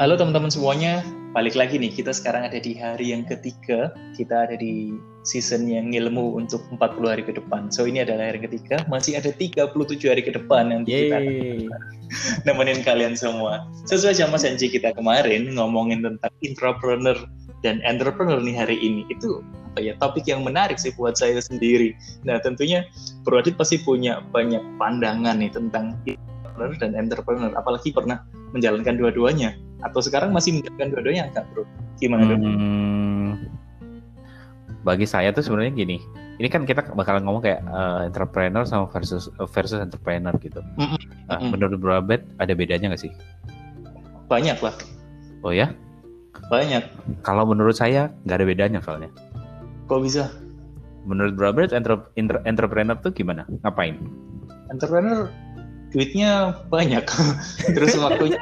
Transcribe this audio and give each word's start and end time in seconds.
Halo 0.00 0.16
teman-teman 0.16 0.48
semuanya, 0.48 1.04
balik 1.36 1.52
lagi 1.52 1.76
nih. 1.76 1.92
Kita 1.92 2.16
sekarang 2.16 2.48
ada 2.48 2.56
di 2.56 2.72
hari 2.72 3.12
yang 3.12 3.28
ketiga. 3.28 3.92
Kita 4.16 4.48
ada 4.48 4.56
di 4.56 4.96
season 5.28 5.68
yang 5.68 5.92
ilmu 5.92 6.40
untuk 6.40 6.64
40 6.72 7.04
hari 7.04 7.20
ke 7.20 7.36
depan. 7.36 7.68
So 7.68 7.84
ini 7.84 8.00
adalah 8.00 8.32
hari 8.32 8.40
yang 8.40 8.48
ketiga, 8.48 8.80
masih 8.88 9.20
ada 9.20 9.28
37 9.28 9.76
hari 10.08 10.24
ke 10.24 10.32
depan 10.32 10.72
nanti 10.72 10.96
Yeay. 10.96 11.04
kita 11.04 11.16
akan 11.20 11.36
nemenin 12.48 12.80
kalian 12.80 13.12
semua. 13.12 13.68
Sesuai 13.92 14.16
sama 14.16 14.40
janji 14.40 14.72
kita 14.72 14.96
kemarin 14.96 15.52
ngomongin 15.52 16.00
tentang 16.00 16.32
intrapreneur 16.40 17.20
dan 17.60 17.84
entrepreneur 17.84 18.40
nih 18.40 18.56
hari 18.56 18.80
ini. 18.80 19.04
Itu 19.12 19.44
apa 19.76 19.84
ya 19.84 20.00
topik 20.00 20.24
yang 20.24 20.48
menarik 20.48 20.80
sih 20.80 20.96
buat 20.96 21.20
saya 21.20 21.44
sendiri. 21.44 21.92
Nah 22.24 22.40
tentunya 22.40 22.88
Bro 23.28 23.44
Adit 23.44 23.60
pasti 23.60 23.76
punya 23.76 24.24
banyak 24.32 24.64
pandangan 24.80 25.36
nih 25.44 25.52
tentang 25.52 25.92
intrapreneur 26.08 26.72
dan 26.80 26.96
entrepreneur. 26.96 27.52
Apalagi 27.52 27.92
pernah 27.92 28.24
menjalankan 28.56 28.96
dua-duanya 28.96 29.60
atau 29.80 30.00
sekarang 30.00 30.30
masih 30.30 30.58
menjalankan 30.58 30.88
dua-duanya 30.92 31.22
enggak 31.30 31.44
bro? 31.52 31.64
Gimana 31.96 32.22
dong? 32.26 32.40
Hmm, 32.40 33.30
bagi 34.82 35.04
saya 35.04 35.30
tuh 35.30 35.44
sebenarnya 35.44 35.72
gini. 35.74 35.98
Ini 36.40 36.48
kan 36.48 36.64
kita 36.64 36.96
bakalan 36.96 37.28
ngomong 37.28 37.44
kayak 37.44 37.60
eh, 37.60 38.00
entrepreneur 38.08 38.64
sama 38.64 38.88
versus 38.88 39.28
versus 39.52 39.76
entrepreneur 39.76 40.32
gitu. 40.40 40.64
Mm-mm, 40.80 40.96
Nah, 41.28 41.36
mm-mm. 41.36 41.52
menurut 41.52 41.76
Bro 41.76 42.00
Abed 42.00 42.24
ada 42.40 42.52
bedanya 42.56 42.88
nggak 42.88 43.02
sih? 43.04 43.12
Banyak 44.26 44.56
lah, 44.64 44.72
Oh 45.44 45.52
ya? 45.52 45.72
banyak. 46.48 46.82
Kalau 47.22 47.44
menurut 47.44 47.76
saya 47.76 48.08
nggak 48.24 48.36
ada 48.40 48.46
bedanya 48.48 48.78
soalnya. 48.80 49.10
Kok 49.86 50.00
bisa? 50.00 50.32
Menurut 51.04 51.36
Bro 51.36 51.52
Abed 51.52 51.70
entre- 51.76 52.08
entre- 52.16 52.40
entrepreneur 52.48 52.96
tuh 52.96 53.12
gimana? 53.12 53.44
Ngapain? 53.60 54.00
Entrepreneur 54.72 55.28
duitnya 55.90 56.54
banyak, 56.70 57.02
terus 57.76 57.98
waktunya 58.00 58.38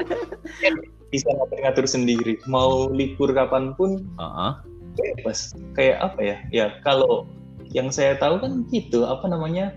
bisa 1.09 1.29
ngatur-ngatur 1.33 1.87
sendiri. 1.89 2.35
Mau 2.49 2.93
libur 2.93 3.33
kapan 3.33 3.73
pun 3.75 4.05
Heeh. 4.21 4.53
bebas. 4.99 5.55
Kayak 5.79 6.13
apa 6.13 6.21
ya? 6.21 6.37
Ya 6.51 6.67
kalau 6.85 7.29
yang 7.73 7.93
saya 7.93 8.17
tahu 8.17 8.41
kan 8.41 8.65
gitu, 8.73 9.05
apa 9.05 9.29
namanya? 9.29 9.77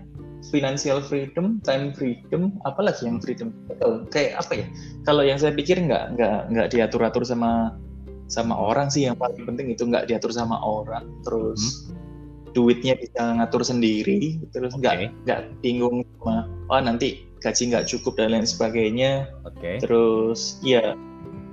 financial 0.50 0.98
freedom, 0.98 1.62
time 1.62 1.94
freedom, 1.94 2.58
apalagi 2.66 3.06
yang 3.06 3.22
freedom. 3.22 3.54
Betul. 3.70 4.10
Kayak 4.10 4.42
apa 4.42 4.52
ya? 4.58 4.66
Kalau 5.06 5.22
yang 5.22 5.38
saya 5.38 5.54
pikir 5.54 5.78
nggak 5.78 6.18
nggak 6.18 6.38
nggak 6.50 6.68
diatur-atur 6.74 7.22
sama 7.22 7.78
sama 8.26 8.58
orang 8.58 8.90
sih 8.90 9.06
yang 9.06 9.14
paling 9.14 9.46
penting 9.46 9.70
itu 9.70 9.86
nggak 9.86 10.10
diatur 10.10 10.34
sama 10.34 10.58
orang. 10.58 11.06
Terus 11.22 11.86
duitnya 12.52 12.98
bisa 12.98 13.38
ngatur 13.38 13.62
sendiri, 13.62 14.42
terus 14.50 14.74
nggak 14.74 14.94
Oke. 14.98 15.06
nggak 15.24 15.40
bingung 15.62 16.02
sama 16.18 16.50
oh 16.68 16.80
nanti 16.82 17.22
gaji 17.38 17.62
nggak 17.70 17.86
cukup 17.86 18.18
dan 18.18 18.34
lain 18.34 18.46
sebagainya. 18.48 19.30
Oke. 19.46 19.78
Terus 19.78 20.58
ya 20.66 20.98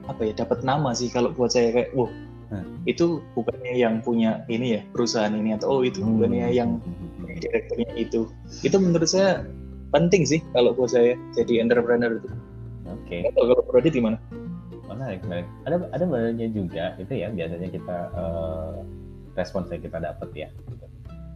apa 0.09 0.21
ya 0.25 0.33
dapat 0.33 0.65
nama 0.65 0.89
sih 0.91 1.07
kalau 1.13 1.29
buat 1.31 1.53
saya 1.53 1.69
kayak 1.71 1.91
wah 1.93 2.09
Hmm. 2.49 2.81
itu 2.89 3.21
bukannya 3.37 3.77
yang 3.77 4.01
punya 4.01 4.41
ini 4.49 4.73
ya 4.73 4.81
perusahaan 4.89 5.29
ini 5.29 5.53
atau 5.53 5.69
oh 5.69 5.81
itu 5.85 6.01
bukannya 6.01 6.49
yang 6.49 6.81
direkturnya 7.37 7.93
itu 7.93 8.25
itu 8.65 8.73
menurut 8.73 9.05
saya 9.05 9.45
penting 9.93 10.25
sih 10.25 10.41
kalau 10.57 10.73
buat 10.73 10.89
saya 10.89 11.13
jadi 11.37 11.61
entrepreneur 11.61 12.17
itu 12.17 12.25
Oke. 12.89 13.21
Nggak 13.21 13.37
tahu 13.37 13.45
kalau 13.53 13.63
Prodit 13.69 13.93
gimana 13.93 14.17
Menarik, 14.89 15.21
menarik. 15.29 15.45
Ada 15.69 15.75
ada 15.93 16.03
badannya 16.09 16.47
juga 16.49 16.97
itu 16.97 17.13
ya 17.13 17.29
biasanya 17.29 17.69
kita 17.69 17.97
eh, 18.17 18.73
respons 19.37 19.69
yang 19.69 19.85
kita 19.85 20.01
dapat 20.01 20.29
ya. 20.33 20.49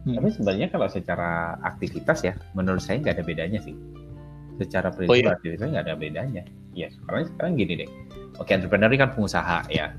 Hmm. 0.04 0.18
Tapi 0.18 0.28
sebenarnya 0.34 0.66
kalau 0.74 0.90
secara 0.90 1.54
aktivitas 1.62 2.26
ya, 2.26 2.34
menurut 2.58 2.82
saya 2.82 2.98
nggak 2.98 3.22
ada 3.22 3.24
bedanya 3.24 3.62
sih. 3.62 3.78
Secara 4.58 4.90
Oh, 4.90 4.98
prinsip 4.98 5.30
iya? 5.30 5.38
aktivitas 5.38 5.66
nggak 5.70 5.84
ada 5.86 5.94
bedanya. 5.94 6.42
Iya, 6.74 6.90
sekarang 6.90 7.30
sekarang 7.30 7.52
gini 7.56 7.72
deh. 7.86 7.90
Oke, 8.42 8.50
entrepreneur 8.52 8.90
ini 8.90 8.98
kan 8.98 9.10
pengusaha 9.14 9.58
ya. 9.70 9.94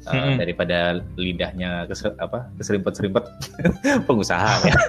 Eh, 0.00 0.16
Mm-mm. 0.16 0.40
daripada 0.40 1.04
lidahnya 1.20 1.84
keser, 1.84 2.16
apa 2.16 2.48
keserimpet-serimpet 2.56 3.24
pengusaha 4.08 4.52
ya. 4.64 4.76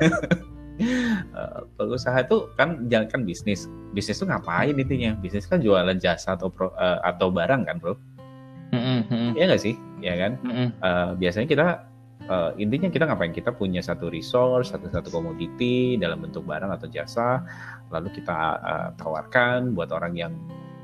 Eh, 0.81 1.59
pengusaha 1.77 2.25
itu 2.25 2.49
kan 2.57 2.89
jalankan 2.89 3.21
bisnis. 3.21 3.69
Bisnis 3.93 4.17
itu 4.17 4.25
ngapain 4.25 4.73
intinya? 4.73 5.13
Bisnis 5.13 5.45
kan 5.45 5.61
jualan 5.61 5.93
jasa 6.01 6.33
atau 6.33 6.49
pro- 6.49 6.73
eh, 6.73 6.97
atau 7.05 7.29
barang 7.29 7.69
kan, 7.69 7.77
Bro? 7.77 8.01
Iya 9.37 9.45
nggak 9.45 9.61
sih? 9.61 9.77
Ya 10.01 10.17
kan? 10.17 10.41
Eh, 10.81 11.09
biasanya 11.21 11.45
kita 11.45 11.66
eh, 12.25 12.51
intinya 12.57 12.89
kita 12.89 13.05
ngapain? 13.05 13.29
Kita 13.29 13.53
punya 13.53 13.85
satu 13.85 14.09
resource, 14.09 14.73
satu 14.73 14.89
satu 14.89 15.13
komoditi 15.13 16.01
dalam 16.01 16.17
bentuk 16.25 16.49
barang 16.49 16.73
atau 16.73 16.89
jasa, 16.89 17.45
lalu 17.93 18.09
kita 18.17 18.37
eh, 18.66 18.89
tawarkan 18.97 19.77
buat 19.77 19.93
orang 19.93 20.17
yang 20.17 20.33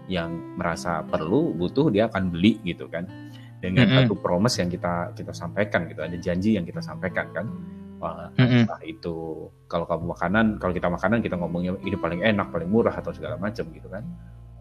yang 0.08 0.56
merasa 0.56 1.04
perlu, 1.04 1.52
butuh, 1.56 1.92
dia 1.92 2.08
akan 2.08 2.32
beli 2.32 2.60
gitu 2.64 2.88
kan. 2.88 3.08
Dengan 3.58 3.90
Mm-mm. 3.90 4.06
satu 4.06 4.14
promise 4.20 4.62
yang 4.62 4.70
kita 4.70 5.12
kita 5.18 5.34
sampaikan 5.34 5.90
gitu, 5.90 6.02
ada 6.06 6.18
janji 6.18 6.56
yang 6.56 6.64
kita 6.64 6.80
sampaikan 6.80 7.28
kan. 7.34 7.46
Wah, 7.98 8.30
itu 8.86 9.50
kalau 9.66 9.90
kamu 9.90 10.14
makanan, 10.14 10.46
kalau 10.62 10.70
kita 10.70 10.86
makanan 10.86 11.18
kita 11.26 11.34
ngomongnya 11.34 11.74
ini 11.82 11.98
paling 11.98 12.22
enak, 12.22 12.54
paling 12.54 12.70
murah 12.70 12.94
atau 12.94 13.10
segala 13.10 13.42
macam 13.42 13.66
gitu 13.74 13.90
kan. 13.90 14.06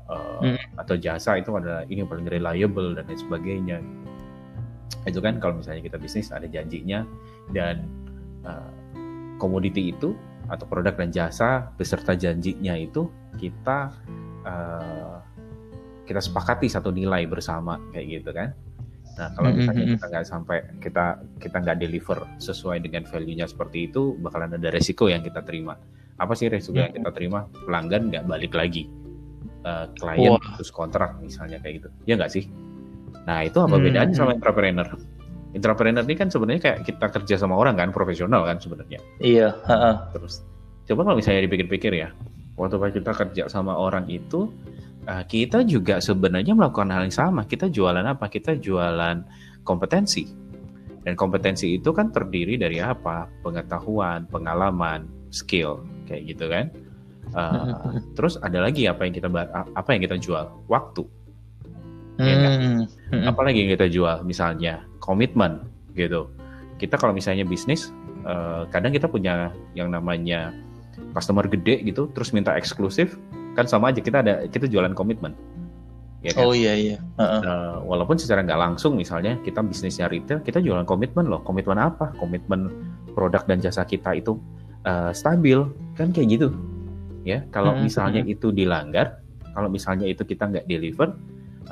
Eh, 0.07 0.57
Atau 0.79 0.97
jasa 0.97 1.37
itu 1.37 1.51
adalah 1.53 1.83
ini 1.91 2.07
paling 2.07 2.25
reliable 2.31 2.95
dan 2.97 3.05
lain 3.05 3.21
sebagainya. 3.21 3.79
Itu 5.05 5.21
kan 5.21 5.37
kalau 5.43 5.61
misalnya 5.61 5.83
kita 5.85 5.99
bisnis 6.01 6.33
ada 6.33 6.49
janjinya 6.49 7.05
dan 7.53 7.85
eh, 8.47 8.71
komoditi 9.37 9.93
itu 9.93 10.17
atau 10.47 10.65
produk 10.65 10.95
dan 10.95 11.11
jasa 11.11 11.75
beserta 11.75 12.15
janjinya 12.15 12.79
itu 12.79 13.11
kita 13.37 13.93
eh, 14.47 15.17
kita 16.07 16.23
sepakati 16.23 16.71
satu 16.71 16.95
nilai 16.95 17.27
bersama 17.27 17.77
kayak 17.91 18.07
gitu 18.23 18.31
kan. 18.33 18.55
Nah 19.17 19.33
kalau 19.35 19.51
misalnya 19.53 19.97
kita 19.97 20.07
nggak 20.13 20.25
sampai 20.25 20.59
kita 20.79 21.05
kita 21.43 21.57
nggak 21.61 21.79
deliver 21.83 22.19
sesuai 22.39 22.81
dengan 22.85 23.03
value-nya 23.05 23.51
seperti 23.51 23.91
itu, 23.91 24.15
bakalan 24.23 24.55
ada 24.55 24.71
resiko 24.71 25.11
yang 25.11 25.21
kita 25.27 25.43
terima. 25.43 25.75
Apa 26.17 26.33
sih 26.39 26.47
resiko 26.49 26.79
yang 26.79 26.95
kita 26.95 27.11
terima? 27.13 27.45
Pelanggan 27.67 28.09
nggak 28.13 28.25
balik 28.25 28.55
lagi, 28.57 28.87
Eh, 29.67 29.87
klien 29.99 30.39
putus 30.39 30.71
kontrak 30.71 31.19
misalnya 31.19 31.59
kayak 31.59 31.83
gitu, 31.83 31.89
ya 32.07 32.15
nggak 32.15 32.31
sih? 32.31 32.47
Nah 33.27 33.43
itu 33.43 33.59
apa 33.59 33.75
Hmm, 33.75 33.83
bedanya 33.83 34.15
sama 34.15 34.31
hmm. 34.31 34.39
entrepreneur? 34.39 34.89
Entrepreneur 35.59 36.05
ini 36.07 36.15
kan 36.15 36.29
sebenarnya 36.31 36.63
kayak 36.63 36.79
kita 36.87 37.07
kerja 37.11 37.35
sama 37.35 37.59
orang 37.59 37.75
kan, 37.75 37.91
profesional 37.91 38.47
kan 38.47 38.63
sebenarnya. 38.63 39.03
iya 39.19 39.51
heeh. 39.67 39.95
Terus 40.15 40.47
coba 40.87 41.11
kalau 41.11 41.17
misalnya 41.19 41.43
dipikir-pikir 41.51 41.99
ya, 41.99 42.15
waktu 42.55 42.79
kita 42.95 43.11
kerja 43.11 43.43
sama 43.51 43.75
orang 43.75 44.07
itu, 44.07 44.55
eh, 45.07 45.25
kita 45.27 45.63
juga 45.63 46.03
sebenarnya 46.03 46.53
melakukan 46.53 46.91
hal 46.91 47.07
yang 47.07 47.15
sama. 47.15 47.47
Kita 47.47 47.71
jualan 47.71 48.05
apa? 48.05 48.27
Kita 48.27 48.59
jualan 48.59 49.23
kompetensi. 49.63 50.27
Dan 51.07 51.15
kompetensi 51.15 51.79
itu 51.79 51.95
kan 51.95 52.11
terdiri 52.11 52.59
dari 52.59 52.83
apa? 52.83 53.31
Pengetahuan, 53.47 54.27
pengalaman, 54.27 55.07
skill, 55.31 55.87
kayak 56.11 56.23
gitu 56.35 56.51
kan. 56.51 56.67
Eh, 57.31 57.75
terus 58.19 58.39
ada 58.43 58.63
lagi 58.63 58.91
apa 58.91 59.07
yang 59.07 59.15
kita 59.15 59.29
apa 59.75 59.89
yang 59.95 60.03
kita 60.03 60.19
jual? 60.19 60.47
Waktu. 60.67 61.05
Iya 62.17 62.37
kan? 62.41 62.53
Apalagi 63.29 63.67
yang 63.67 63.73
kita 63.77 63.93
jual 63.93 64.25
misalnya 64.25 64.83
komitmen 65.05 65.63
gitu 65.95 66.27
kita 66.77 67.01
kalau 67.01 67.17
misalnya 67.17 67.45
bisnis 67.47 67.91
eh, 68.25 68.63
kadang 68.69 68.93
kita 68.93 69.09
punya 69.09 69.53
yang 69.73 69.89
namanya 69.89 70.53
customer 71.17 71.45
gede 71.49 71.85
gitu 71.85 72.09
terus 72.13 72.33
minta 72.37 72.53
eksklusif 72.57 73.17
kan 73.57 73.65
sama 73.65 73.89
aja 73.91 74.05
kita 74.05 74.21
ada 74.21 74.45
kita 74.47 74.69
jualan 74.69 74.93
komitmen. 74.93 75.33
Ya 76.25 76.33
kan? 76.37 76.45
oh 76.45 76.53
iya 76.53 76.75
iya. 76.77 76.97
Heeh. 77.17 77.41
Eh, 77.41 77.77
walaupun 77.87 78.21
secara 78.21 78.45
nggak 78.45 78.61
langsung 78.61 78.99
misalnya 78.99 79.41
kita 79.41 79.65
bisnisnya 79.65 80.13
retail 80.13 80.45
kita 80.45 80.61
jualan 80.61 80.85
komitmen 80.85 81.27
loh. 81.27 81.41
Komitmen 81.41 81.81
apa? 81.81 82.13
Komitmen 82.21 82.69
produk 83.17 83.43
dan 83.49 83.65
jasa 83.65 83.89
kita 83.89 84.13
itu 84.13 84.37
eh, 84.85 85.13
stabil. 85.17 85.65
Kan 85.97 86.13
kayak 86.13 86.29
gitu. 86.37 86.49
Ya 87.25 87.43
kalau 87.51 87.75
Mm-mm, 87.75 87.89
misalnya 87.89 88.23
itu 88.23 88.53
dilanggar 88.53 89.25
kalau 89.57 89.73
misalnya 89.73 90.07
itu 90.07 90.23
kita 90.23 90.47
nggak 90.53 90.67
deliver 90.69 91.17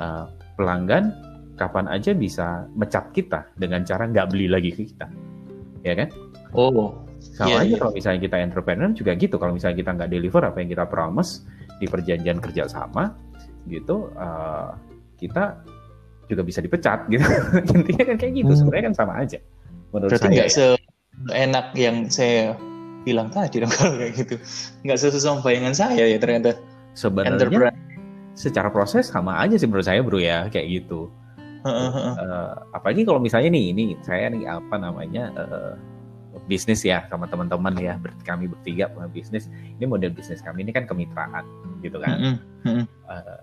eh, 0.01 0.25
pelanggan 0.57 1.13
kapan 1.55 1.87
aja 1.87 2.11
bisa 2.11 2.67
mecat 2.75 3.11
kita 3.15 3.47
dengan 3.55 3.87
cara 3.87 4.09
nggak 4.09 4.27
beli 4.33 4.47
lagi 4.51 4.71
ke 4.75 4.83
kita. 4.89 5.07
Ya 5.85 5.93
kan? 5.95 6.09
Oh. 6.55 7.01
Sama 7.25 7.49
Iya, 7.49 7.57
aja 7.57 7.67
iya. 7.73 7.77
kalau 7.81 7.93
misalnya 7.95 8.21
kita 8.21 8.37
entrepreneur 8.37 8.91
juga 8.93 9.11
gitu. 9.17 9.35
Kalau 9.41 9.53
misalnya 9.55 9.77
kita 9.81 9.91
nggak 9.97 10.09
deliver 10.13 10.41
apa 10.45 10.57
yang 10.61 10.69
kita 10.69 10.85
promise 10.85 11.47
di 11.79 11.85
perjanjian 11.89 12.39
kerjasama 12.39 13.13
gitu 13.67 14.09
eh, 14.15 14.69
kita 15.19 15.59
juga 16.25 16.41
bisa 16.41 16.59
dipecat 16.61 17.05
gitu 17.13 17.25
intinya 17.75 18.03
kan 18.13 18.15
kayak 18.17 18.33
gitu 18.33 18.51
Hmm. 18.51 18.59
sebenarnya 18.59 18.85
kan 18.91 18.95
sama 18.95 19.13
aja 19.21 19.39
menurut 19.93 20.09
berarti 20.11 20.25
saya 20.25 20.35
nggak 20.35 20.49
ya. 20.49 20.55
seenak 20.55 21.67
yang 21.77 21.97
saya 22.09 22.41
bilang 23.05 23.29
tadi 23.29 23.61
dong 23.61 23.71
kalau 23.77 23.95
kayak 23.95 24.13
gitu 24.17 24.35
nggak 24.83 24.97
sesuai 24.97 25.45
bayangan 25.45 25.73
saya 25.77 26.03
ya 26.09 26.17
ternyata 26.17 26.57
sebenarnya 26.97 27.71
secara 28.35 28.67
proses 28.67 29.07
sama 29.07 29.39
aja 29.39 29.55
sih 29.55 29.63
menurut 29.69 29.87
saya 29.87 30.03
bro 30.03 30.19
ya 30.19 30.51
kayak 30.51 30.83
gitu. 30.83 31.07
Eh, 31.65 32.53
apalagi 32.77 33.07
kalau 33.07 33.17
misalnya 33.17 33.49
nih 33.49 33.73
ini 33.73 33.83
saya 34.05 34.29
nih 34.29 34.45
apa 34.45 34.75
namanya 34.77 35.33
eh, 35.33 35.73
bisnis 36.45 36.85
ya 36.85 37.05
sama 37.09 37.25
teman-teman 37.25 37.73
ya 37.81 37.97
ber- 37.97 38.17
kami 38.21 38.45
bertiga 38.49 38.89
punya 38.93 39.09
bisnis 39.09 39.49
ini 39.49 39.85
model 39.89 40.13
bisnis 40.13 40.41
kami 40.45 40.61
ini 40.61 40.71
kan 40.71 40.85
kemitraan 40.85 41.45
gitu 41.81 41.97
kan 41.97 42.39
mm-mm. 42.65 42.85
Eh, 43.05 43.41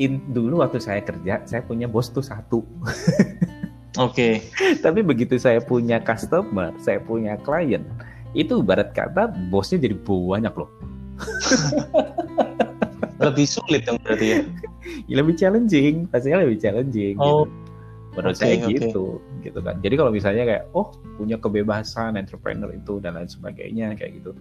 in, 0.00 0.24
dulu 0.32 0.64
waktu 0.64 0.80
saya 0.80 1.04
kerja 1.04 1.44
saya 1.44 1.60
punya 1.60 1.84
bos 1.84 2.08
tuh 2.08 2.24
satu. 2.24 2.64
Oke. 4.00 4.40
Okay. 4.48 4.80
Tapi 4.80 5.04
begitu 5.04 5.36
saya 5.36 5.60
punya 5.60 6.00
customer, 6.00 6.72
saya 6.80 7.02
punya 7.04 7.36
klien, 7.44 7.84
itu 8.32 8.64
barat 8.64 8.96
kata 8.96 9.28
bosnya 9.52 9.76
jadi 9.84 9.96
banyak 10.00 10.54
loh. 10.56 10.70
lebih 13.20 13.44
sulit 13.44 13.84
dong 13.84 14.00
berarti 14.00 14.26
ya? 14.32 14.38
ya 15.04 15.14
lebih 15.20 15.36
challenging, 15.36 16.08
pastinya 16.08 16.40
lebih 16.40 16.56
challenging. 16.56 17.20
Oh. 17.20 17.44
Gitu. 17.44 17.68
Menurut 18.18 18.34
okay, 18.34 18.58
saya 18.58 18.66
okay. 18.66 18.74
gitu, 18.74 19.22
gitu 19.40 19.58
kan. 19.62 19.78
Jadi 19.78 19.94
kalau 19.94 20.10
misalnya 20.10 20.44
kayak, 20.46 20.64
oh 20.74 20.90
punya 21.14 21.38
kebebasan 21.38 22.18
entrepreneur 22.18 22.70
itu 22.74 22.98
dan 22.98 23.14
lain 23.14 23.30
sebagainya 23.30 23.94
kayak 23.94 24.18
gitu. 24.18 24.34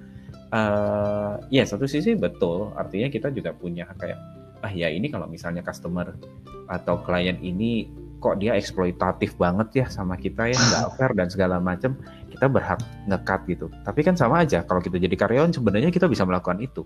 Uh, 0.50 1.38
ya 1.54 1.62
satu 1.62 1.86
sisi 1.86 2.18
betul, 2.18 2.74
artinya 2.74 3.06
kita 3.14 3.30
juga 3.30 3.54
punya 3.54 3.86
kayak, 4.02 4.18
ah 4.66 4.72
ya 4.74 4.90
ini 4.90 5.14
kalau 5.14 5.30
misalnya 5.30 5.62
customer 5.62 6.18
atau 6.66 6.98
klien 7.06 7.38
ini 7.42 7.86
kok 8.20 8.38
dia 8.38 8.54
eksploitatif 8.54 9.40
banget 9.40 9.84
ya 9.84 9.86
sama 9.88 10.20
kita 10.20 10.52
ya 10.52 10.58
nggak 10.60 10.92
fair 11.00 11.12
dan 11.16 11.28
segala 11.32 11.58
macam 11.58 11.96
kita 12.28 12.46
berhak 12.52 12.80
ngekat 13.08 13.40
gitu 13.48 13.72
tapi 13.88 14.04
kan 14.04 14.14
sama 14.20 14.44
aja 14.44 14.62
kalau 14.68 14.84
kita 14.84 15.00
jadi 15.00 15.16
karyawan 15.16 15.56
sebenarnya 15.56 15.90
kita 15.90 16.06
bisa 16.06 16.28
melakukan 16.28 16.60
itu 16.60 16.84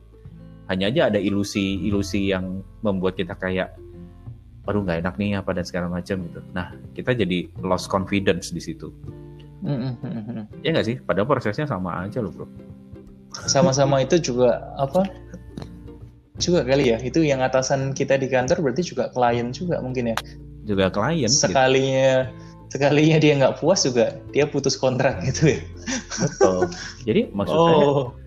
hanya 0.72 0.88
aja 0.88 1.12
ada 1.12 1.20
ilusi-ilusi 1.20 2.32
yang 2.32 2.64
membuat 2.80 3.20
kita 3.20 3.36
kayak 3.36 3.76
baru 4.64 4.84
nggak 4.88 4.98
enak 5.04 5.16
nih 5.20 5.30
apa 5.40 5.52
dan 5.56 5.66
segala 5.68 5.88
macam 5.92 6.24
gitu. 6.24 6.40
Nah 6.56 6.72
kita 6.96 7.12
jadi 7.16 7.48
lost 7.64 7.92
confidence 7.92 8.52
di 8.52 8.62
situ. 8.64 8.92
Mm-hmm. 9.64 10.64
Ya 10.64 10.76
nggak 10.76 10.88
sih? 10.88 10.96
Padahal 11.00 11.28
prosesnya 11.28 11.68
sama 11.68 12.04
aja 12.04 12.20
loh 12.20 12.32
bro. 12.32 12.48
Sama-sama 13.48 14.04
itu 14.04 14.20
juga 14.20 14.62
apa? 14.76 15.08
Juga 16.40 16.68
kali 16.68 16.92
ya. 16.92 16.98
Itu 17.00 17.24
yang 17.24 17.40
atasan 17.44 17.96
kita 17.96 18.20
di 18.20 18.28
kantor 18.28 18.60
berarti 18.60 18.84
juga 18.84 19.12
klien 19.12 19.52
juga 19.56 19.80
mungkin 19.80 20.12
ya. 20.12 20.18
Juga 20.68 20.92
klien. 20.92 21.32
Sekalinya 21.32 22.28
gitu. 22.28 22.72
sekalinya 22.74 23.18
dia 23.22 23.34
nggak 23.38 23.62
puas 23.62 23.86
juga 23.86 24.18
dia 24.36 24.48
putus 24.48 24.76
kontrak 24.76 25.24
gitu 25.28 25.60
ya. 25.60 25.62
Betul. 26.20 26.72
Jadi 27.08 27.22
maksud 27.32 27.56
oh, 27.56 27.68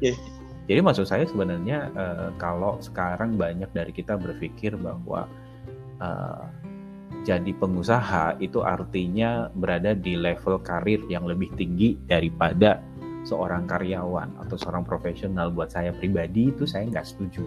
saya. 0.00 0.12
Yeah 0.12 0.18
jadi 0.66 0.82
maksud 0.82 1.06
saya 1.06 1.24
sebenarnya 1.30 1.94
uh, 1.94 2.28
kalau 2.42 2.82
sekarang 2.82 3.38
banyak 3.38 3.70
dari 3.70 3.94
kita 3.94 4.18
berpikir 4.18 4.74
bahwa 4.74 5.30
uh, 6.00 6.46
jadi 7.26 7.50
pengusaha 7.58 8.38
itu 8.38 8.62
artinya 8.62 9.50
berada 9.50 9.98
di 9.98 10.14
level 10.14 10.62
karir 10.62 11.02
yang 11.10 11.26
lebih 11.26 11.50
tinggi 11.58 11.98
daripada 12.06 12.78
seorang 13.26 13.66
karyawan 13.66 14.46
atau 14.46 14.54
seorang 14.54 14.87
profesional. 14.87 15.50
Buat 15.50 15.75
saya 15.75 15.90
pribadi 15.90 16.54
itu 16.54 16.62
saya 16.70 16.87
nggak 16.87 17.06
setuju. 17.06 17.46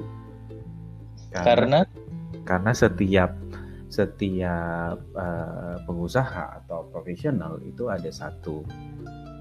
Karena 1.31 1.87
karena 2.43 2.75
setiap 2.75 3.31
setiap 3.89 4.99
uh, 5.17 5.81
pengusaha 5.87 6.61
atau 6.61 6.85
profesional 6.91 7.57
itu 7.63 7.89
ada 7.89 8.11
satu 8.11 8.61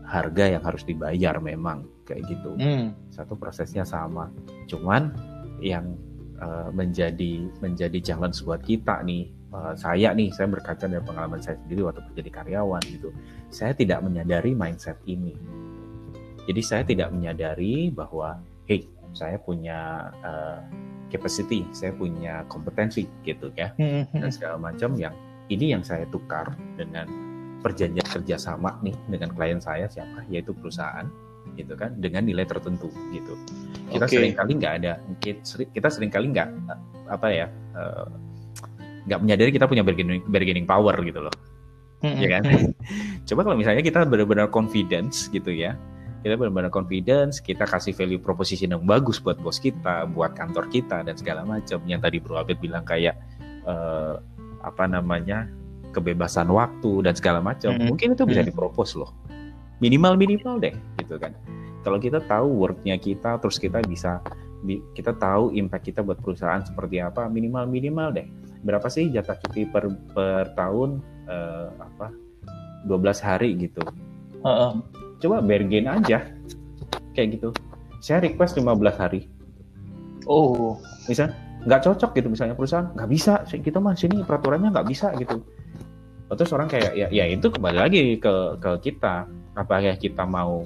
harga 0.09 0.57
yang 0.57 0.63
harus 0.65 0.87
dibayar 0.87 1.37
memang 1.43 1.85
kayak 2.09 2.25
gitu. 2.31 2.57
Hmm. 2.57 2.97
Satu 3.13 3.37
prosesnya 3.37 3.83
sama. 3.85 4.33
Cuman 4.71 5.13
yang 5.61 5.99
uh, 6.43 6.71
menjadi 6.75 7.47
menjadi 7.63 7.99
challenge 8.03 8.43
buat 8.43 8.63
kita 8.63 9.03
nih, 9.05 9.31
uh, 9.55 9.75
saya 9.75 10.15
nih, 10.15 10.31
saya 10.35 10.49
berkaca 10.51 10.87
dari 10.89 11.03
pengalaman 11.03 11.43
saya 11.43 11.59
sendiri 11.65 11.87
waktu 11.87 12.03
menjadi 12.15 12.31
karyawan 12.43 12.83
gitu. 12.89 13.09
Saya 13.51 13.73
tidak 13.75 14.03
menyadari 14.03 14.53
mindset 14.55 14.99
ini. 15.07 15.35
Jadi 16.49 16.61
saya 16.65 16.83
tidak 16.83 17.13
menyadari 17.13 17.93
bahwa, 17.93 18.41
hey, 18.65 18.89
saya 19.13 19.37
punya 19.37 20.09
uh, 20.25 20.65
capacity, 21.13 21.65
saya 21.77 21.93
punya 21.93 22.45
kompetensi 22.49 23.05
gitu 23.25 23.53
ya, 23.53 23.73
hmm. 23.77 24.17
dan 24.17 24.31
segala 24.33 24.57
macam 24.57 24.97
yang 24.97 25.13
ini 25.49 25.73
yang 25.73 25.85
saya 25.85 26.05
tukar 26.09 26.53
dengan 26.77 27.09
perjanjian 27.59 28.07
kerjasama 28.07 28.79
nih 28.87 28.95
dengan 29.11 29.35
klien 29.35 29.59
saya 29.59 29.91
siapa 29.91 30.23
yaitu 30.31 30.55
perusahaan 30.55 31.11
gitu 31.59 31.75
kan 31.75 31.99
dengan 31.99 32.23
nilai 32.23 32.47
tertentu 32.47 32.87
gitu 33.11 33.35
kita 33.91 34.07
okay. 34.07 34.15
sering 34.15 34.35
kali 34.39 34.53
nggak 34.55 34.75
ada 34.79 34.93
kita 35.75 35.89
sering 35.91 36.15
kali 36.15 36.31
nggak 36.31 36.49
apa 37.11 37.27
ya 37.35 37.47
eh, 37.75 38.07
nggak 39.11 39.19
uh, 39.19 39.23
menyadari 39.27 39.51
kita 39.51 39.67
punya 39.67 39.83
bargaining, 39.83 40.23
bargaining 40.31 40.67
power 40.71 40.95
gitu 41.03 41.27
loh 41.27 41.35
mm-hmm. 42.07 42.23
ya 42.23 42.29
kan 42.39 42.43
coba 43.29 43.41
kalau 43.43 43.57
misalnya 43.59 43.83
kita 43.83 44.07
benar-benar 44.07 44.47
confidence 44.55 45.27
gitu 45.35 45.51
ya 45.51 45.75
kita 46.23 46.35
benar-benar 46.35 46.73
confidence, 46.75 47.39
kita 47.39 47.63
kasih 47.63 47.95
value 47.95 48.19
proposition 48.19 48.75
yang 48.75 48.83
bagus 48.83 49.23
buat 49.23 49.39
bos 49.39 49.63
kita, 49.63 50.11
buat 50.11 50.35
kantor 50.35 50.67
kita 50.67 51.07
dan 51.07 51.15
segala 51.15 51.47
macam. 51.47 51.79
Yang 51.87 52.01
tadi 52.11 52.17
Bro 52.19 52.43
Abed 52.43 52.59
bilang 52.59 52.83
kayak 52.83 53.15
uh, 53.63 54.19
apa 54.67 54.85
namanya 54.91 55.47
kebebasan 55.95 56.51
waktu 56.51 57.07
dan 57.07 57.15
segala 57.15 57.39
macam, 57.39 57.71
hmm. 57.71 57.87
mungkin 57.87 58.19
itu 58.19 58.27
bisa 58.27 58.43
hmm. 58.43 58.51
dipropos 58.51 58.99
loh. 58.99 59.15
Minimal 59.79 60.19
minimal 60.19 60.59
deh, 60.59 60.75
gitu 61.09 61.17
kan. 61.17 61.33
Kalau 61.81 61.97
kita 61.97 62.21
tahu 62.29 62.53
worknya 62.53 63.01
kita, 63.01 63.41
terus 63.41 63.57
kita 63.57 63.81
bisa 63.89 64.21
kita 64.93 65.17
tahu 65.17 65.57
impact 65.57 65.89
kita 65.89 66.05
buat 66.05 66.21
perusahaan 66.21 66.61
seperti 66.61 67.01
apa, 67.01 67.25
minimal 67.33 67.65
minimal 67.65 68.13
deh. 68.13 68.29
Berapa 68.61 68.93
sih 68.93 69.09
jatah 69.09 69.41
cuti 69.41 69.65
per 69.65 69.89
per 70.13 70.53
tahun 70.53 71.01
uh, 71.25 71.73
apa 71.81 72.13
12 72.85 73.25
hari 73.25 73.57
gitu. 73.57 73.81
Uh 74.45 74.49
-uh. 74.53 74.73
Coba 75.19 75.41
bergen 75.41 75.89
aja 75.89 76.29
kayak 77.17 77.41
gitu. 77.41 77.57
Saya 78.05 78.21
request 78.21 78.61
15 78.61 78.69
hari. 79.01 79.27
Oh, 80.29 80.77
misal 81.09 81.33
nggak 81.65 81.83
cocok 81.83 82.11
gitu 82.15 82.29
misalnya 82.31 82.55
perusahaan 82.55 82.87
nggak 82.95 83.11
bisa 83.11 83.43
kita 83.51 83.83
mah 83.83 83.99
sini 83.99 84.23
peraturannya 84.23 84.71
nggak 84.71 84.89
bisa 84.89 85.11
gitu 85.19 85.43
terus 86.31 86.53
orang 86.55 86.69
kayak 86.71 86.93
ya, 86.95 87.09
ya 87.11 87.25
itu 87.27 87.51
kembali 87.51 87.79
lagi 87.83 88.03
ke 88.21 88.61
ke 88.63 88.71
kita 88.85 89.27
apakah 89.57 89.97
kita 89.99 90.23
mau 90.23 90.63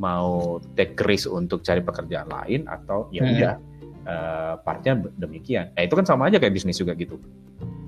mau 0.00 0.56
take 0.74 0.96
risk 1.04 1.28
untuk 1.28 1.60
cari 1.60 1.84
pekerjaan 1.84 2.32
lain 2.32 2.64
atau 2.64 3.12
ya 3.12 3.20
hmm. 3.20 3.32
udah 3.36 3.54
hmm. 3.60 4.08
uh, 4.08 4.54
partnya 4.64 4.96
demikian. 5.20 5.68
Nah, 5.76 5.82
itu 5.84 5.92
kan 5.92 6.08
sama 6.08 6.32
aja 6.32 6.40
kayak 6.40 6.56
bisnis 6.56 6.80
juga 6.80 6.96
gitu. 6.96 7.20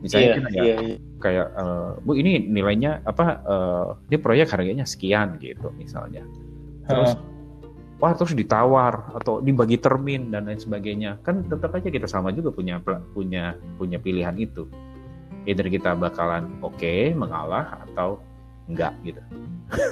Misalnya 0.05 0.29
yeah, 0.29 0.37
kayak, 0.37 0.53
yeah, 0.53 0.81
yeah. 0.85 0.99
kayak 1.23 1.47
uh, 1.57 1.97
bu 2.05 2.13
ini 2.21 2.45
nilainya 2.45 3.01
apa? 3.09 3.41
Uh, 3.49 3.87
ini 4.13 4.21
proyek 4.21 4.53
harganya 4.53 4.85
sekian 4.85 5.41
gitu 5.41 5.73
misalnya. 5.81 6.21
Terus 6.85 7.17
hmm. 7.17 7.99
wah 8.05 8.13
terus 8.13 8.37
ditawar 8.37 9.17
atau 9.17 9.41
dibagi 9.41 9.81
termin 9.81 10.29
dan 10.29 10.45
lain 10.45 10.61
sebagainya. 10.61 11.17
Kan 11.25 11.49
tetap 11.49 11.73
aja 11.73 11.89
kita 11.89 12.05
sama 12.05 12.29
juga 12.37 12.53
punya 12.53 12.77
punya 13.17 13.57
punya 13.81 13.97
pilihan 13.97 14.37
itu 14.37 14.69
either 15.47 15.67
kita 15.67 15.99
bakalan 15.99 16.47
oke 16.63 16.75
okay, 16.79 17.11
mengalah 17.15 17.83
atau 17.89 18.23
enggak 18.71 18.95
gitu. 19.03 19.21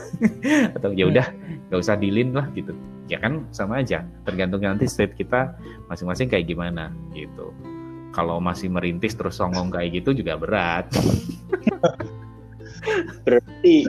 Atau 0.77 0.91
ya 0.95 1.11
udah 1.11 1.27
nggak 1.71 1.81
usah 1.81 1.99
dilin 1.99 2.35
lah 2.35 2.47
gitu. 2.55 2.75
Ya 3.11 3.19
kan 3.19 3.47
sama 3.50 3.83
aja. 3.83 4.07
Tergantung 4.23 4.62
nanti 4.62 4.87
state 4.87 5.19
kita 5.19 5.59
masing-masing 5.91 6.31
kayak 6.31 6.47
gimana 6.47 6.95
gitu. 7.15 7.50
Kalau 8.11 8.43
masih 8.43 8.71
merintis 8.71 9.15
terus 9.15 9.39
songong 9.39 9.71
kayak 9.71 10.03
gitu 10.03 10.15
juga 10.15 10.39
berat. 10.39 10.87
Berarti 13.27 13.87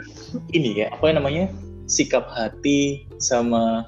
ini 0.53 0.85
ya 0.85 0.93
apa 0.93 1.13
namanya? 1.13 1.49
Sikap 1.89 2.29
hati 2.31 3.03
sama 3.19 3.83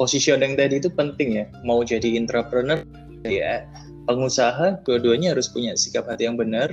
positioning 0.00 0.56
tadi 0.56 0.80
itu 0.82 0.90
penting 0.90 1.42
ya. 1.42 1.46
Mau 1.62 1.84
jadi 1.84 2.18
entrepreneur 2.18 2.82
ya 3.26 3.66
pengusaha 4.04 4.84
dua-duanya 4.84 5.32
harus 5.36 5.48
punya 5.50 5.74
sikap 5.74 6.08
hati 6.08 6.28
yang 6.28 6.36
benar, 6.36 6.72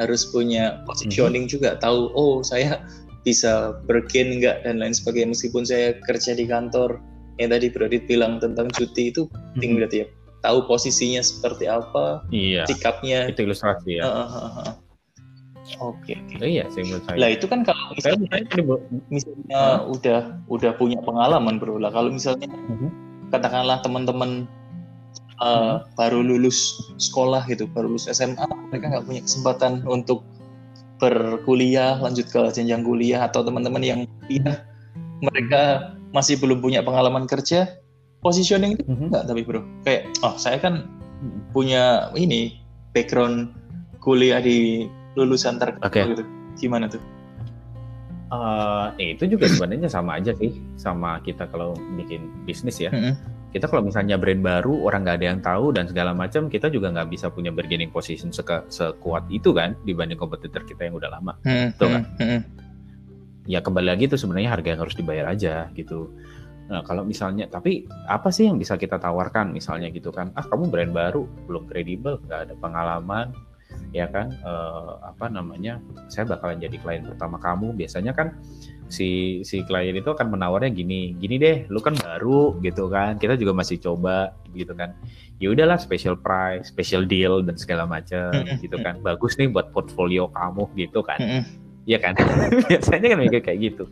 harus 0.00 0.28
punya 0.28 0.80
positioning 0.88 1.46
mm-hmm. 1.46 1.54
juga, 1.60 1.80
tahu 1.80 2.12
oh 2.16 2.40
saya 2.40 2.82
bisa 3.22 3.78
bergain 3.86 4.40
enggak 4.40 4.66
dan 4.66 4.82
lain 4.82 4.90
sebagainya 4.96 5.30
meskipun 5.30 5.62
saya 5.62 5.94
kerja 6.02 6.34
di 6.34 6.44
kantor 6.50 6.98
yang 7.38 7.54
tadi 7.54 7.70
Brodit 7.70 8.04
bilang 8.10 8.42
tentang 8.42 8.66
cuti 8.74 9.14
itu 9.14 9.30
penting 9.54 9.76
mm-hmm. 9.76 9.78
berarti 9.78 9.96
ya 10.02 10.06
tahu 10.42 10.66
posisinya 10.66 11.22
seperti 11.22 11.70
apa, 11.70 12.26
iya. 12.34 12.66
sikapnya. 12.66 13.30
Itu 13.30 13.46
ilustrasi 13.46 14.02
ya. 14.02 14.04
Uh, 14.04 14.26
uh, 14.26 14.46
uh, 14.66 14.72
Oke. 15.78 16.18
Okay. 16.18 16.42
Oh, 16.42 16.48
iya, 16.50 16.66
sih 16.74 16.82
menurut 16.82 17.06
saya. 17.06 17.16
Lah 17.16 17.30
itu 17.30 17.46
kan 17.46 17.62
kalau 17.62 17.94
misalnya, 17.94 18.28
misalnya 19.08 19.56
uh. 19.56 19.78
udah 19.86 20.20
udah 20.50 20.72
punya 20.76 20.98
pengalaman 21.06 21.62
bro 21.62 21.78
lah. 21.78 21.94
Kalau 21.94 22.10
misalnya 22.10 22.50
uh-huh. 22.50 22.90
katakanlah 23.30 23.78
teman-teman 23.80 24.50
uh, 25.42 25.82
baru 25.98 26.22
lulus 26.22 26.78
sekolah 26.96 27.44
gitu, 27.50 27.66
baru 27.66 27.92
lulus 27.92 28.06
SMA, 28.06 28.46
mereka 28.70 28.94
nggak 28.94 29.04
punya 29.04 29.20
kesempatan 29.26 29.82
untuk 29.84 30.22
berkuliah, 31.02 31.98
lanjut 31.98 32.30
ke 32.30 32.40
jenjang 32.54 32.86
kuliah 32.86 33.26
atau 33.26 33.42
teman-teman 33.42 33.82
yang 33.82 34.00
pindah, 34.30 34.62
mereka 35.18 35.92
masih 36.14 36.38
belum 36.38 36.62
punya 36.62 36.86
pengalaman 36.86 37.26
kerja, 37.26 37.66
positioning 38.22 38.78
itu 38.78 38.86
mm-hmm. 38.86 39.10
enggak 39.10 39.22
tapi 39.26 39.42
bro, 39.42 39.66
kayak 39.82 40.06
oh 40.22 40.38
saya 40.38 40.62
kan 40.62 40.86
punya 41.50 42.14
ini 42.14 42.62
background 42.94 43.50
kuliah 43.98 44.38
di 44.38 44.86
lulusan 45.18 45.58
terkenal 45.58 45.90
okay. 45.90 46.06
gitu, 46.06 46.22
gimana 46.62 46.86
tuh? 46.86 47.02
Uh, 48.32 48.88
itu 48.96 49.28
juga 49.28 49.44
sebenarnya 49.44 49.92
sama 49.92 50.16
aja 50.16 50.32
sih 50.40 50.56
sama 50.80 51.20
kita 51.20 51.44
kalau 51.52 51.76
bikin 52.00 52.32
bisnis 52.48 52.80
ya. 52.80 52.88
Mm-hmm 52.88 53.41
kita 53.52 53.68
kalau 53.68 53.84
misalnya 53.84 54.16
brand 54.16 54.40
baru 54.40 54.88
orang 54.88 55.04
nggak 55.04 55.16
ada 55.20 55.26
yang 55.28 55.40
tahu 55.44 55.76
dan 55.76 55.84
segala 55.84 56.16
macam 56.16 56.48
kita 56.48 56.72
juga 56.72 56.88
nggak 56.88 57.12
bisa 57.12 57.28
punya 57.28 57.52
bargaining 57.52 57.92
position 57.92 58.32
seke, 58.32 58.64
sekuat 58.72 59.28
itu 59.28 59.52
kan 59.52 59.76
dibanding 59.84 60.16
kompetitor 60.16 60.64
kita 60.64 60.88
yang 60.88 60.96
udah 60.96 61.12
lama. 61.12 61.36
Hmm, 61.44 61.68
betul 61.76 61.88
kan 61.92 62.02
hmm, 62.16 62.28
hmm. 62.32 62.40
ya 63.44 63.60
kembali 63.60 63.86
lagi 63.92 64.08
itu 64.08 64.16
sebenarnya 64.16 64.56
harga 64.56 64.68
yang 64.72 64.80
harus 64.80 64.96
dibayar 64.96 65.26
aja 65.28 65.68
gitu. 65.76 66.08
Nah 66.72 66.80
kalau 66.80 67.04
misalnya 67.04 67.44
tapi 67.44 67.84
apa 68.08 68.32
sih 68.32 68.48
yang 68.48 68.56
bisa 68.56 68.80
kita 68.80 68.96
tawarkan 68.96 69.52
misalnya 69.52 69.92
gitu 69.92 70.08
kan? 70.08 70.32
Ah 70.32 70.48
kamu 70.48 70.72
brand 70.72 70.92
baru 70.96 71.28
belum 71.44 71.68
kredibel 71.68 72.24
nggak 72.24 72.40
ada 72.48 72.54
pengalaman 72.56 73.36
ya 73.92 74.08
kan? 74.08 74.32
Uh, 74.42 74.98
apa 75.04 75.28
namanya? 75.28 75.78
Saya 76.08 76.24
bakalan 76.26 76.58
jadi 76.58 76.76
klien 76.80 77.04
pertama 77.04 77.36
kamu. 77.38 77.76
Biasanya 77.76 78.16
kan 78.16 78.36
si 78.92 79.40
si 79.44 79.64
klien 79.64 79.96
itu 79.96 80.12
akan 80.12 80.36
menawarnya 80.36 80.68
gini 80.68 81.16
gini 81.16 81.40
deh 81.40 81.64
lu 81.68 81.78
kan 81.80 81.94
baru 81.96 82.56
gitu 82.64 82.88
kan. 82.88 83.20
Kita 83.20 83.36
juga 83.36 83.52
masih 83.52 83.78
coba 83.78 84.32
gitu 84.56 84.72
kan. 84.72 84.96
Ya 85.38 85.52
udahlah 85.52 85.76
special 85.76 86.16
price 86.16 86.72
special 86.72 87.04
deal 87.04 87.44
dan 87.44 87.60
segala 87.60 87.84
macam 87.84 88.32
gitu 88.64 88.76
kan. 88.80 88.98
Bagus 89.04 89.36
nih 89.36 89.52
buat 89.52 89.70
portfolio 89.70 90.32
kamu 90.32 90.72
gitu 90.76 91.04
kan. 91.04 91.44
Ya 91.84 92.00
kan? 92.00 92.16
Biasanya 92.68 93.12
kan 93.12 93.18
mikir 93.20 93.44
kayak 93.44 93.60
gitu. 93.60 93.84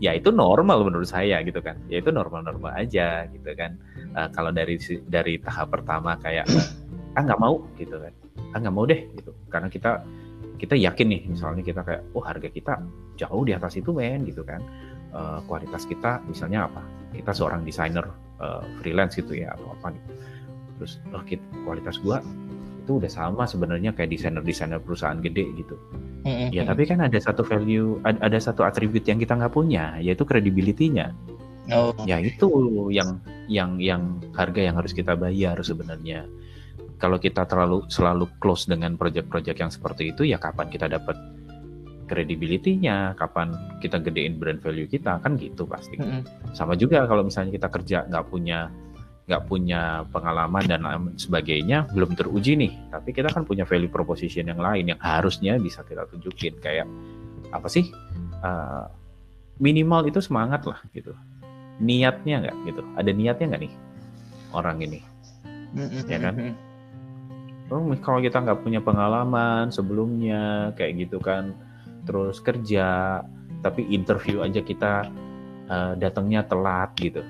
Ya 0.00 0.16
itu 0.16 0.32
normal 0.32 0.80
menurut 0.88 1.06
saya 1.06 1.38
gitu 1.44 1.60
kan. 1.60 1.76
Ya 1.92 2.00
itu 2.00 2.08
normal-normal 2.08 2.72
aja 2.72 3.28
gitu 3.28 3.50
kan. 3.54 3.76
Uh, 4.16 4.26
kalau 4.34 4.50
dari 4.50 4.80
dari 5.06 5.38
tahap 5.38 5.70
pertama 5.70 6.18
kayak 6.18 6.48
ah 7.18 7.22
nggak 7.22 7.40
mau 7.42 7.62
gitu 7.74 7.98
kan 7.98 8.14
ah 8.54 8.58
nggak 8.58 8.74
mau 8.74 8.84
deh 8.86 9.00
gitu. 9.16 9.32
Karena 9.48 9.68
kita 9.68 10.04
kita 10.60 10.76
yakin 10.76 11.06
nih 11.08 11.22
misalnya 11.32 11.64
kita 11.64 11.80
kayak 11.80 12.02
oh 12.12 12.20
harga 12.20 12.48
kita 12.52 12.84
jauh 13.16 13.42
di 13.48 13.52
atas 13.56 13.80
itu 13.80 13.90
men 13.92 14.28
gitu 14.28 14.44
kan. 14.44 14.60
Uh, 15.10 15.42
kualitas 15.50 15.88
kita 15.88 16.22
misalnya 16.28 16.70
apa? 16.70 16.82
Kita 17.10 17.34
seorang 17.34 17.66
desainer 17.66 18.06
uh, 18.38 18.62
freelance 18.78 19.18
gitu 19.18 19.34
ya 19.34 19.52
atau 19.56 19.74
apa 19.74 19.96
gitu. 19.96 20.10
Terus 20.80 20.92
oh, 21.12 21.24
kita, 21.26 21.44
kualitas 21.66 21.96
gua 22.00 22.22
itu 22.80 22.96
udah 22.96 23.12
sama 23.12 23.44
sebenarnya 23.44 23.94
kayak 23.94 24.10
desainer 24.10 24.42
desainer 24.42 24.80
perusahaan 24.80 25.20
gede 25.20 25.46
gitu. 25.54 25.76
Mm-hmm. 26.20 26.52
ya 26.52 26.68
tapi 26.68 26.84
kan 26.84 27.00
ada 27.00 27.16
satu 27.16 27.40
value 27.40 27.96
ada, 28.04 28.20
ada 28.28 28.36
satu 28.36 28.60
atribut 28.60 29.08
yang 29.08 29.16
kita 29.16 29.40
nggak 29.40 29.56
punya 29.56 29.96
yaitu 30.04 30.28
credibility-nya. 30.28 31.16
Oh. 31.70 31.94
ya 32.02 32.18
itu 32.18 32.50
yang 32.90 33.22
yang 33.46 33.78
yang 33.78 34.18
harga 34.34 34.58
yang 34.58 34.74
harus 34.74 34.90
kita 34.90 35.14
bayar 35.14 35.54
sebenarnya 35.62 36.26
kalau 37.00 37.16
kita 37.16 37.48
terlalu 37.48 37.88
selalu 37.88 38.28
close 38.38 38.68
dengan 38.68 38.94
project-project 39.00 39.58
yang 39.58 39.72
seperti 39.72 40.12
itu 40.12 40.28
ya 40.28 40.36
kapan 40.36 40.68
kita 40.68 40.86
dapat 40.86 41.16
credibility-nya, 42.10 43.14
kapan 43.14 43.54
kita 43.78 44.02
gedein 44.02 44.34
brand 44.36 44.58
value 44.58 44.90
kita? 44.90 45.22
Kan 45.22 45.38
gitu 45.38 45.62
pasti. 45.64 45.94
Mm 45.94 46.06
-hmm. 46.06 46.22
Sama 46.52 46.74
juga 46.74 47.06
kalau 47.06 47.22
misalnya 47.22 47.54
kita 47.54 47.70
kerja 47.70 47.98
nggak 48.10 48.26
punya 48.26 48.66
nggak 49.30 49.46
punya 49.46 50.02
pengalaman 50.10 50.66
dan 50.66 50.82
sebagainya 51.14 51.86
belum 51.94 52.18
teruji 52.18 52.58
nih, 52.58 52.72
tapi 52.90 53.14
kita 53.14 53.30
kan 53.30 53.46
punya 53.46 53.62
value 53.62 53.86
proposition 53.86 54.50
yang 54.50 54.58
lain 54.58 54.90
yang 54.90 54.98
harusnya 54.98 55.54
bisa 55.62 55.86
kita 55.86 56.02
tunjukin. 56.10 56.58
Kayak 56.58 56.90
apa 57.54 57.70
sih? 57.70 57.94
Uh, 58.42 58.90
minimal 59.62 60.08
itu 60.10 60.18
semangat 60.18 60.66
lah 60.66 60.82
gitu, 60.96 61.14
niatnya 61.78 62.42
nggak 62.42 62.56
gitu, 62.72 62.82
ada 62.96 63.10
niatnya 63.12 63.46
nggak 63.52 63.62
nih 63.68 63.72
orang 64.56 64.80
ini, 64.80 65.00
mm 65.76 65.86
-hmm. 65.86 66.02
ya 66.08 66.18
kan? 66.18 66.34
Oh, 67.70 67.82
kalau 68.02 68.18
kita 68.20 68.42
nggak 68.42 68.60
punya 68.66 68.82
pengalaman 68.82 69.70
sebelumnya 69.70 70.74
kayak 70.74 71.06
gitu 71.06 71.22
kan 71.22 71.54
terus 72.04 72.42
kerja 72.42 73.22
tapi 73.60 73.86
interview 73.92 74.42
aja 74.42 74.60
kita 74.60 75.06
uh, 75.70 75.92
datangnya 75.96 76.44
telat 76.44 76.90
gitu. 76.98 77.22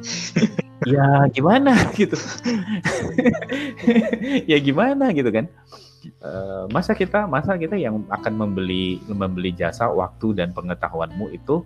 Ya 0.84 1.24
gimana 1.32 1.72
gitu. 1.98 2.20
Ya 4.44 4.60
gimana 4.60 5.08
gitu 5.16 5.32
kan. 5.32 5.48
Uh, 6.20 6.68
masa 6.68 6.92
kita 6.92 7.24
masa 7.24 7.56
kita 7.56 7.80
yang 7.80 8.04
akan 8.12 8.36
membeli 8.36 9.00
membeli 9.08 9.56
jasa 9.56 9.88
waktu 9.88 10.36
dan 10.36 10.52
pengetahuanmu 10.52 11.32
itu 11.32 11.64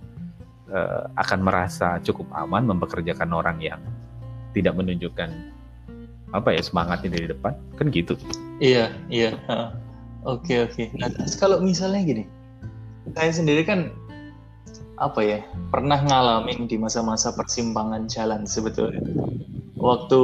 uh, 0.71 1.11
akan 1.19 1.43
merasa 1.43 1.99
cukup 2.07 2.31
aman 2.33 2.71
mempekerjakan 2.71 3.35
orang 3.35 3.59
yang 3.59 3.83
tidak 4.55 4.79
menunjukkan 4.79 5.29
apa 6.31 6.55
ya 6.55 6.63
semangatnya 6.63 7.11
dari 7.17 7.27
depan 7.31 7.53
kan 7.75 7.87
gitu. 7.91 8.15
Iya 8.63 8.95
iya 9.11 9.35
oke 10.23 10.71
oke. 10.71 10.83
Nah 10.99 11.11
kalau 11.39 11.59
misalnya 11.63 12.03
gini 12.05 12.25
saya 13.17 13.33
sendiri 13.35 13.67
kan 13.67 13.91
apa 15.01 15.21
ya 15.25 15.41
pernah 15.73 15.97
ngalamin 15.97 16.69
di 16.69 16.77
masa-masa 16.77 17.33
persimpangan 17.33 18.07
jalan 18.07 18.45
sebetulnya. 18.45 19.01
Waktu 19.81 20.23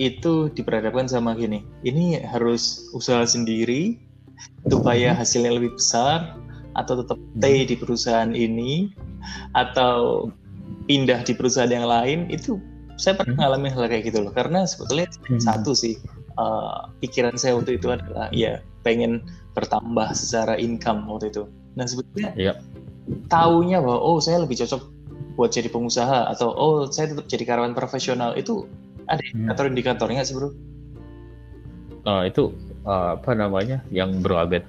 itu 0.00 0.48
diperhadapkan 0.52 1.08
sama 1.08 1.36
gini 1.36 1.60
ini 1.84 2.20
harus 2.24 2.88
usaha 2.96 3.24
sendiri 3.24 4.00
supaya 4.72 5.12
hasilnya 5.12 5.60
lebih 5.60 5.76
besar 5.76 6.36
atau 6.78 7.04
tetap 7.04 7.18
stay 7.36 7.68
di 7.68 7.76
perusahaan 7.76 8.32
ini 8.32 8.94
atau 9.52 10.28
pindah 10.86 11.20
di 11.26 11.36
perusahaan 11.36 11.68
yang 11.68 11.84
lain 11.84 12.30
itu 12.32 12.56
saya 13.00 13.16
pernah 13.16 13.34
hmm. 13.34 13.42
ngalamin 13.42 13.72
hal 13.72 13.84
kayak 13.88 14.04
gitu 14.12 14.18
loh 14.20 14.32
karena 14.36 14.68
sebetulnya 14.68 15.08
hmm. 15.08 15.40
satu 15.40 15.72
sih 15.72 15.96
uh, 16.36 16.92
pikiran 17.00 17.40
saya 17.40 17.56
waktu 17.56 17.80
itu 17.80 17.88
adalah 17.88 18.28
ya 18.30 18.60
pengen 18.84 19.24
bertambah 19.56 20.12
secara 20.12 20.60
income 20.60 21.08
waktu 21.08 21.32
itu 21.32 21.48
nah 21.80 21.88
sebetulnya 21.88 22.30
yep. 22.36 22.60
taunya 23.32 23.80
bahwa 23.80 23.96
oh 23.96 24.20
saya 24.20 24.44
lebih 24.44 24.60
cocok 24.60 24.82
buat 25.40 25.48
jadi 25.48 25.72
pengusaha 25.72 26.28
atau 26.36 26.52
oh 26.52 26.84
saya 26.92 27.16
tetap 27.16 27.24
jadi 27.24 27.44
karyawan 27.48 27.72
profesional 27.72 28.36
itu 28.36 28.68
ada 29.08 29.24
hmm. 29.24 29.48
indikator-indikatornya 29.48 30.22
sih 30.22 30.36
bro? 30.36 30.52
Uh, 32.04 32.28
itu 32.28 32.52
uh, 32.84 33.16
apa 33.16 33.32
namanya 33.32 33.80
yang 33.88 34.20
bro 34.20 34.36
Abed 34.40 34.64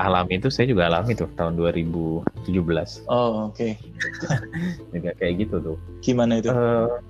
alami 0.00 0.42
itu 0.42 0.48
saya 0.50 0.66
juga 0.66 0.90
alami 0.90 1.14
tuh 1.14 1.30
tahun 1.38 1.54
2017. 1.54 3.06
Oh, 3.06 3.50
oke. 3.50 3.54
Okay. 3.54 3.72
juga 4.94 5.10
kayak 5.18 5.34
gitu 5.46 5.56
tuh. 5.62 5.76
Gimana 6.02 6.42
itu? 6.42 6.50
Uh, 6.50 7.00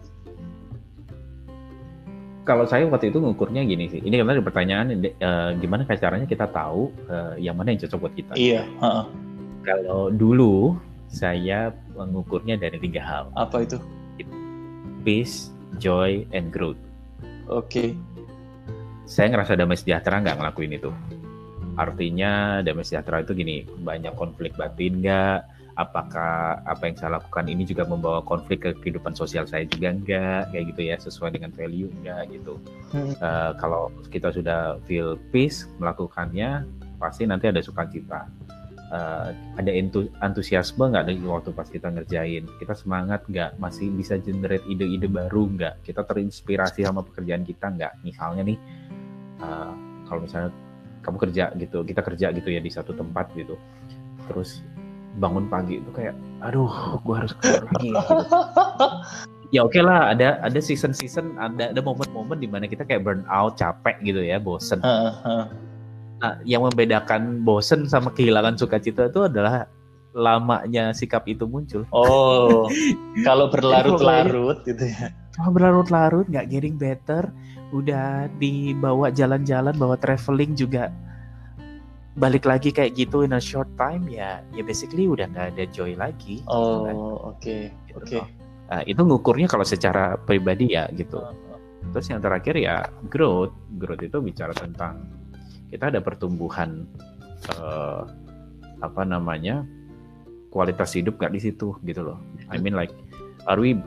kalau 2.44 2.64
saya 2.66 2.84
waktu 2.88 3.14
itu 3.14 3.22
ngukurnya 3.22 3.62
gini 3.64 3.88
sih. 3.88 4.00
Ini 4.02 4.20
karena 4.20 4.42
pertanyaan 4.42 4.86
uh, 5.22 5.50
gimana 5.56 5.86
caranya 5.86 6.26
kita 6.26 6.50
tahu 6.50 6.90
uh, 7.08 7.38
yang 7.38 7.54
mana 7.56 7.72
yang 7.72 7.80
cocok 7.86 7.98
buat 8.00 8.14
kita. 8.16 8.32
Iya, 8.34 8.66
uh 8.80 8.84
-uh. 8.84 9.04
Kalau 9.60 10.08
dulu 10.10 10.74
saya 11.10 11.74
mengukurnya 11.94 12.56
dari 12.56 12.80
tiga 12.80 13.02
hal. 13.04 13.24
Apa 13.36 13.62
itu? 13.64 13.76
Peace, 15.04 15.52
joy, 15.80 16.24
and 16.32 16.50
growth. 16.52 16.80
Oke. 17.48 17.68
Okay. 17.68 17.88
Saya 19.10 19.34
ngerasa 19.34 19.58
damai 19.58 19.74
sejahtera 19.74 20.22
nggak 20.22 20.38
ngelakuin 20.38 20.78
itu 20.78 20.90
Artinya 21.80 22.60
damai 22.60 22.84
sejahtera 22.84 23.24
itu 23.24 23.32
gini, 23.32 23.64
banyak 23.64 24.12
konflik 24.12 24.52
batin 24.60 25.00
nggak? 25.00 25.48
Apakah 25.80 26.60
apa 26.68 26.92
yang 26.92 26.96
saya 27.00 27.16
lakukan 27.16 27.48
ini 27.48 27.64
juga 27.64 27.88
membawa 27.88 28.20
konflik 28.20 28.68
ke 28.68 28.70
kehidupan 28.84 29.16
sosial 29.16 29.48
saya 29.48 29.64
juga 29.64 29.96
enggak? 29.96 30.52
Kayak 30.52 30.64
gitu 30.76 30.80
ya, 30.84 30.96
sesuai 31.00 31.40
dengan 31.40 31.56
value 31.56 31.88
enggak 31.88 32.36
gitu. 32.36 32.60
Hmm. 32.92 33.16
Uh, 33.16 33.56
kalau 33.56 33.88
kita 34.12 34.28
sudah 34.28 34.76
feel 34.84 35.16
peace 35.32 35.64
melakukannya, 35.80 36.68
pasti 37.00 37.24
nanti 37.24 37.48
ada 37.48 37.64
sukacita. 37.64 38.28
Uh, 38.90 39.30
ada 39.54 39.70
antusiasme 40.18 40.90
nggak 40.90 41.06
dari 41.06 41.22
waktu 41.22 41.54
pas 41.54 41.70
kita 41.70 41.94
ngerjain 41.94 42.42
kita 42.58 42.74
semangat 42.74 43.22
nggak 43.30 43.54
masih 43.62 43.86
bisa 43.94 44.18
generate 44.18 44.66
ide-ide 44.66 45.06
baru 45.06 45.46
nggak 45.46 45.86
kita 45.86 46.02
terinspirasi 46.02 46.82
sama 46.82 47.06
pekerjaan 47.06 47.46
kita 47.46 47.70
nggak 47.70 48.02
misalnya 48.02 48.50
nih 48.50 48.58
uh, 49.46 49.70
kalau 50.10 50.26
misalnya 50.26 50.50
kamu 51.00 51.16
kerja 51.28 51.44
gitu 51.56 51.84
kita 51.84 52.00
kerja 52.04 52.26
gitu 52.32 52.48
ya 52.52 52.60
di 52.60 52.70
satu 52.72 52.92
tempat 52.92 53.32
gitu. 53.36 53.56
Terus 54.28 54.64
bangun 55.18 55.50
pagi 55.50 55.82
itu 55.82 55.90
kayak 55.90 56.14
aduh 56.40 57.00
gue 57.02 57.14
harus 57.14 57.32
keluar 57.36 57.64
lagi 57.66 57.88
gitu. 57.90 58.16
ya 59.54 59.60
oke 59.66 59.74
okay 59.74 59.82
lah 59.82 60.14
ada 60.14 60.38
ada 60.40 60.60
season 60.62 60.94
season 60.94 61.34
ada 61.36 61.74
ada 61.74 61.80
momen-momen 61.82 62.38
di 62.38 62.46
mana 62.46 62.70
kita 62.70 62.86
kayak 62.86 63.02
burn 63.02 63.26
out 63.26 63.58
capek 63.58 63.98
gitu 64.06 64.22
ya 64.22 64.38
bosen. 64.38 64.78
Nah 66.20 66.36
yang 66.46 66.62
membedakan 66.62 67.42
bosen 67.42 67.90
sama 67.90 68.14
kehilangan 68.14 68.54
sukacita 68.54 69.10
itu 69.10 69.26
adalah 69.26 69.66
lamanya 70.14 70.94
sikap 70.94 71.26
itu 71.26 71.46
muncul. 71.46 71.82
Oh 71.90 72.70
kalau 73.26 73.50
berlarut-larut 73.50 74.62
gitu 74.62 74.84
ya 74.86 75.10
kalau 75.40 75.52
berlarut-larut 75.56 76.26
nggak 76.28 76.46
getting 76.52 76.76
better 76.76 77.32
udah 77.72 78.28
dibawa 78.36 79.08
jalan-jalan 79.14 79.74
bawa 79.78 79.96
traveling 79.96 80.52
juga 80.58 80.92
balik 82.18 82.44
lagi 82.44 82.74
kayak 82.74 82.98
gitu 82.98 83.22
in 83.22 83.32
a 83.32 83.40
short 83.40 83.70
time 83.78 84.04
ya 84.10 84.42
ya 84.52 84.62
basically 84.66 85.06
udah 85.06 85.30
nggak 85.30 85.56
ada 85.56 85.64
joy 85.70 85.94
lagi 85.94 86.42
gitu 86.42 86.50
oh 86.50 86.84
kan. 86.84 86.94
oke 86.94 87.20
okay. 87.38 87.62
gitu 87.88 87.96
oke 87.96 88.06
okay. 88.10 88.22
nah, 88.66 88.82
itu 88.84 89.00
ngukurnya 89.00 89.46
kalau 89.46 89.62
secara 89.62 90.18
pribadi 90.18 90.74
ya 90.74 90.90
gitu 90.92 91.22
terus 91.94 92.06
yang 92.12 92.20
terakhir 92.20 92.58
ya 92.58 92.84
growth 93.08 93.54
growth 93.78 94.02
itu 94.02 94.18
bicara 94.20 94.52
tentang 94.52 95.06
kita 95.70 95.94
ada 95.94 96.02
pertumbuhan 96.02 96.84
uh, 97.56 98.04
apa 98.82 99.02
namanya 99.06 99.62
kualitas 100.50 100.98
hidup 100.98 101.16
nggak 101.16 101.32
di 101.32 101.40
situ 101.40 101.78
gitu 101.86 102.02
loh 102.02 102.18
I 102.50 102.58
mean 102.58 102.74
like 102.74 102.92
are 103.46 103.56
we 103.56 103.78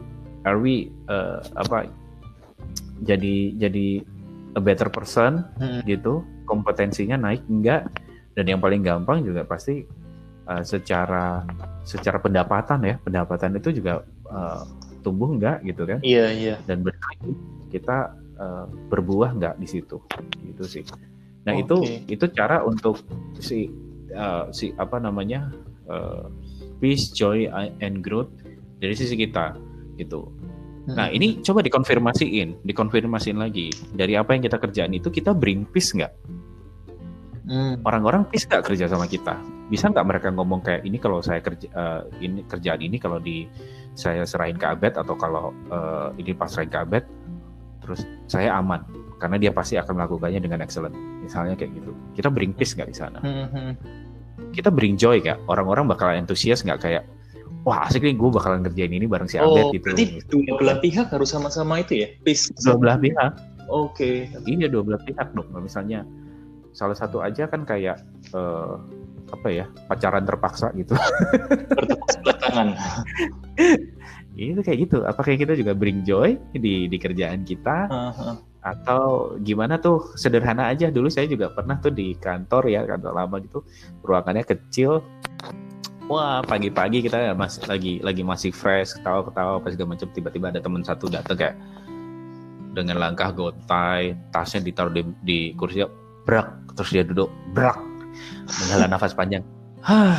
are 0.44 0.60
we 0.60 0.92
uh, 1.08 1.44
apa 1.56 1.88
jadi 3.04 3.56
jadi 3.60 4.04
a 4.56 4.62
better 4.62 4.90
person? 4.90 5.44
Hmm. 5.60 5.82
gitu. 5.86 6.24
Kompetensinya 6.46 7.18
naik 7.18 7.44
enggak? 7.50 7.90
Dan 8.34 8.50
yang 8.50 8.60
paling 8.62 8.82
gampang 8.82 9.22
juga 9.22 9.46
pasti 9.46 9.86
uh, 10.50 10.64
secara 10.64 11.44
secara 11.84 12.18
pendapatan 12.22 12.80
ya. 12.86 12.96
Pendapatan 13.02 13.58
itu 13.58 13.82
juga 13.82 14.06
uh, 14.30 14.64
tumbuh 15.02 15.34
enggak? 15.34 15.64
Gitu 15.66 15.84
kan. 15.84 16.00
Iya 16.06 16.26
iya. 16.32 16.56
Dan 16.66 16.86
berarti 16.86 17.32
kita 17.74 18.14
uh, 18.38 18.66
berbuah 18.92 19.36
enggak 19.36 19.56
di 19.58 19.68
situ? 19.68 19.98
Gitu 20.44 20.64
sih. 20.66 20.84
Nah 21.44 21.60
okay. 21.60 21.64
itu 21.66 21.78
itu 22.08 22.26
cara 22.32 22.64
untuk 22.64 23.04
si 23.40 23.68
uh, 24.16 24.48
si 24.54 24.72
apa 24.80 25.00
namanya 25.02 25.52
uh, 25.90 26.30
peace 26.80 27.12
joy 27.12 27.48
and 27.80 28.04
growth 28.04 28.32
dari 28.80 28.96
sisi 28.96 29.16
kita 29.16 29.56
gitu 29.98 30.32
Nah 30.84 31.08
hmm. 31.08 31.16
ini 31.16 31.28
coba 31.40 31.64
dikonfirmasiin, 31.64 32.68
dikonfirmasiin 32.68 33.40
lagi 33.40 33.72
dari 33.96 34.20
apa 34.20 34.36
yang 34.36 34.44
kita 34.44 34.60
kerjaan 34.60 34.92
itu 34.92 35.08
kita 35.08 35.32
bring 35.32 35.64
peace 35.72 35.96
nggak? 35.96 36.12
Hmm. 37.48 37.80
Orang-orang 37.88 38.28
peace 38.28 38.44
nggak 38.44 38.68
kerja 38.68 38.92
sama 38.92 39.08
kita? 39.08 39.40
Bisa 39.72 39.88
nggak 39.88 40.04
mereka 40.04 40.28
ngomong 40.36 40.60
kayak 40.60 40.84
ini 40.84 41.00
kalau 41.00 41.24
saya 41.24 41.40
kerja 41.40 41.72
uh, 41.72 42.04
ini 42.20 42.44
kerjaan 42.44 42.84
ini 42.84 43.00
kalau 43.00 43.24
di 43.24 43.48
saya 43.96 44.28
serahin 44.28 44.60
ke 44.60 44.68
Abed 44.68 45.00
atau 45.00 45.16
kalau 45.16 45.56
uh, 45.72 46.12
ini 46.20 46.36
pas 46.36 46.52
serahin 46.52 46.72
ke 46.72 46.80
Abed, 46.84 47.04
terus 47.80 48.04
saya 48.28 48.52
aman 48.60 48.84
karena 49.24 49.40
dia 49.40 49.52
pasti 49.56 49.80
akan 49.80 50.04
melakukannya 50.04 50.44
dengan 50.44 50.60
excellent. 50.68 50.96
Misalnya 51.24 51.56
kayak 51.56 51.80
gitu. 51.80 51.96
Kita 52.12 52.28
bring 52.28 52.52
peace 52.52 52.76
nggak 52.76 52.92
di 52.92 52.96
sana? 52.96 53.24
Hmm. 53.24 53.80
Kita 54.52 54.68
bring 54.68 55.00
joy 55.00 55.24
nggak? 55.24 55.48
Orang-orang 55.48 55.88
bakal 55.88 56.12
antusias 56.12 56.60
nggak 56.60 56.84
kayak 56.84 57.08
wah 57.64 57.88
asik 57.88 58.04
nih 58.04 58.16
gue 58.16 58.30
bakalan 58.30 58.62
ngerjain 58.64 58.92
ini 58.92 59.08
bareng 59.08 59.28
si 59.32 59.40
oh, 59.40 59.72
gitu. 59.72 59.92
Berarti 59.92 60.06
dua 60.28 60.54
belah 60.60 60.78
pihak 60.84 61.08
harus 61.12 61.32
sama-sama 61.32 61.80
itu 61.80 62.04
ya? 62.04 62.08
Peace. 62.24 62.52
Dua 62.60 62.76
belah 62.76 63.00
pihak. 63.00 63.32
Oke. 63.72 64.28
Okay. 64.28 64.52
Iya 64.52 64.68
dua 64.68 64.84
belah 64.84 65.02
pihak 65.08 65.32
dong. 65.32 65.48
Misalnya 65.56 66.04
salah 66.76 66.98
satu 66.98 67.24
aja 67.24 67.48
kan 67.48 67.64
kayak 67.64 68.04
uh, 68.36 68.82
apa 69.32 69.48
ya 69.50 69.66
pacaran 69.88 70.28
terpaksa 70.28 70.76
gitu. 70.76 70.94
Bertepuk 71.78 72.10
sebelah 72.12 72.38
tangan. 72.44 72.68
itu 74.34 74.62
kayak 74.66 74.80
gitu. 74.90 74.98
Apakah 75.08 75.38
kita 75.38 75.54
juga 75.56 75.72
bring 75.72 76.04
joy 76.04 76.36
di 76.52 76.92
di 76.92 76.98
kerjaan 77.00 77.48
kita? 77.48 77.88
Uh 77.88 78.12
-huh. 78.12 78.36
Atau 78.64 79.36
gimana 79.44 79.80
tuh 79.80 80.16
sederhana 80.20 80.72
aja 80.72 80.92
dulu 80.92 81.08
saya 81.08 81.28
juga 81.28 81.52
pernah 81.52 81.80
tuh 81.80 81.92
di 81.92 82.16
kantor 82.20 82.68
ya 82.72 82.82
kantor 82.88 83.12
lama 83.12 83.36
gitu 83.44 83.60
ruangannya 84.04 84.44
kecil 84.48 85.04
wah 86.14 86.46
pagi-pagi 86.46 87.02
kita 87.02 87.34
masih 87.34 87.66
lagi 87.66 87.94
lagi 88.06 88.22
masih 88.22 88.54
fresh 88.54 88.94
ketawa-ketawa 89.02 89.58
pas 89.58 89.74
segala 89.74 89.98
macam 89.98 90.08
tiba-tiba 90.14 90.54
ada 90.54 90.62
teman 90.62 90.86
satu 90.86 91.10
datang 91.10 91.34
kayak 91.34 91.56
dengan 92.78 93.02
langkah 93.02 93.34
gotai 93.34 94.14
tasnya 94.30 94.62
ditaruh 94.62 94.94
di, 94.94 95.02
di 95.26 95.40
kursi 95.58 95.82
brak 96.26 96.78
terus 96.78 96.90
dia 96.94 97.02
duduk 97.02 97.34
brak 97.58 97.82
menghela 98.62 98.86
nafas 98.86 99.18
panjang 99.18 99.42
Hah, 99.84 100.16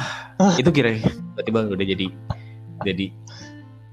itu 0.60 0.68
kira 0.74 0.98
tiba-tiba 0.98 1.72
udah 1.72 1.86
jadi 1.86 2.06
jadi 2.82 3.06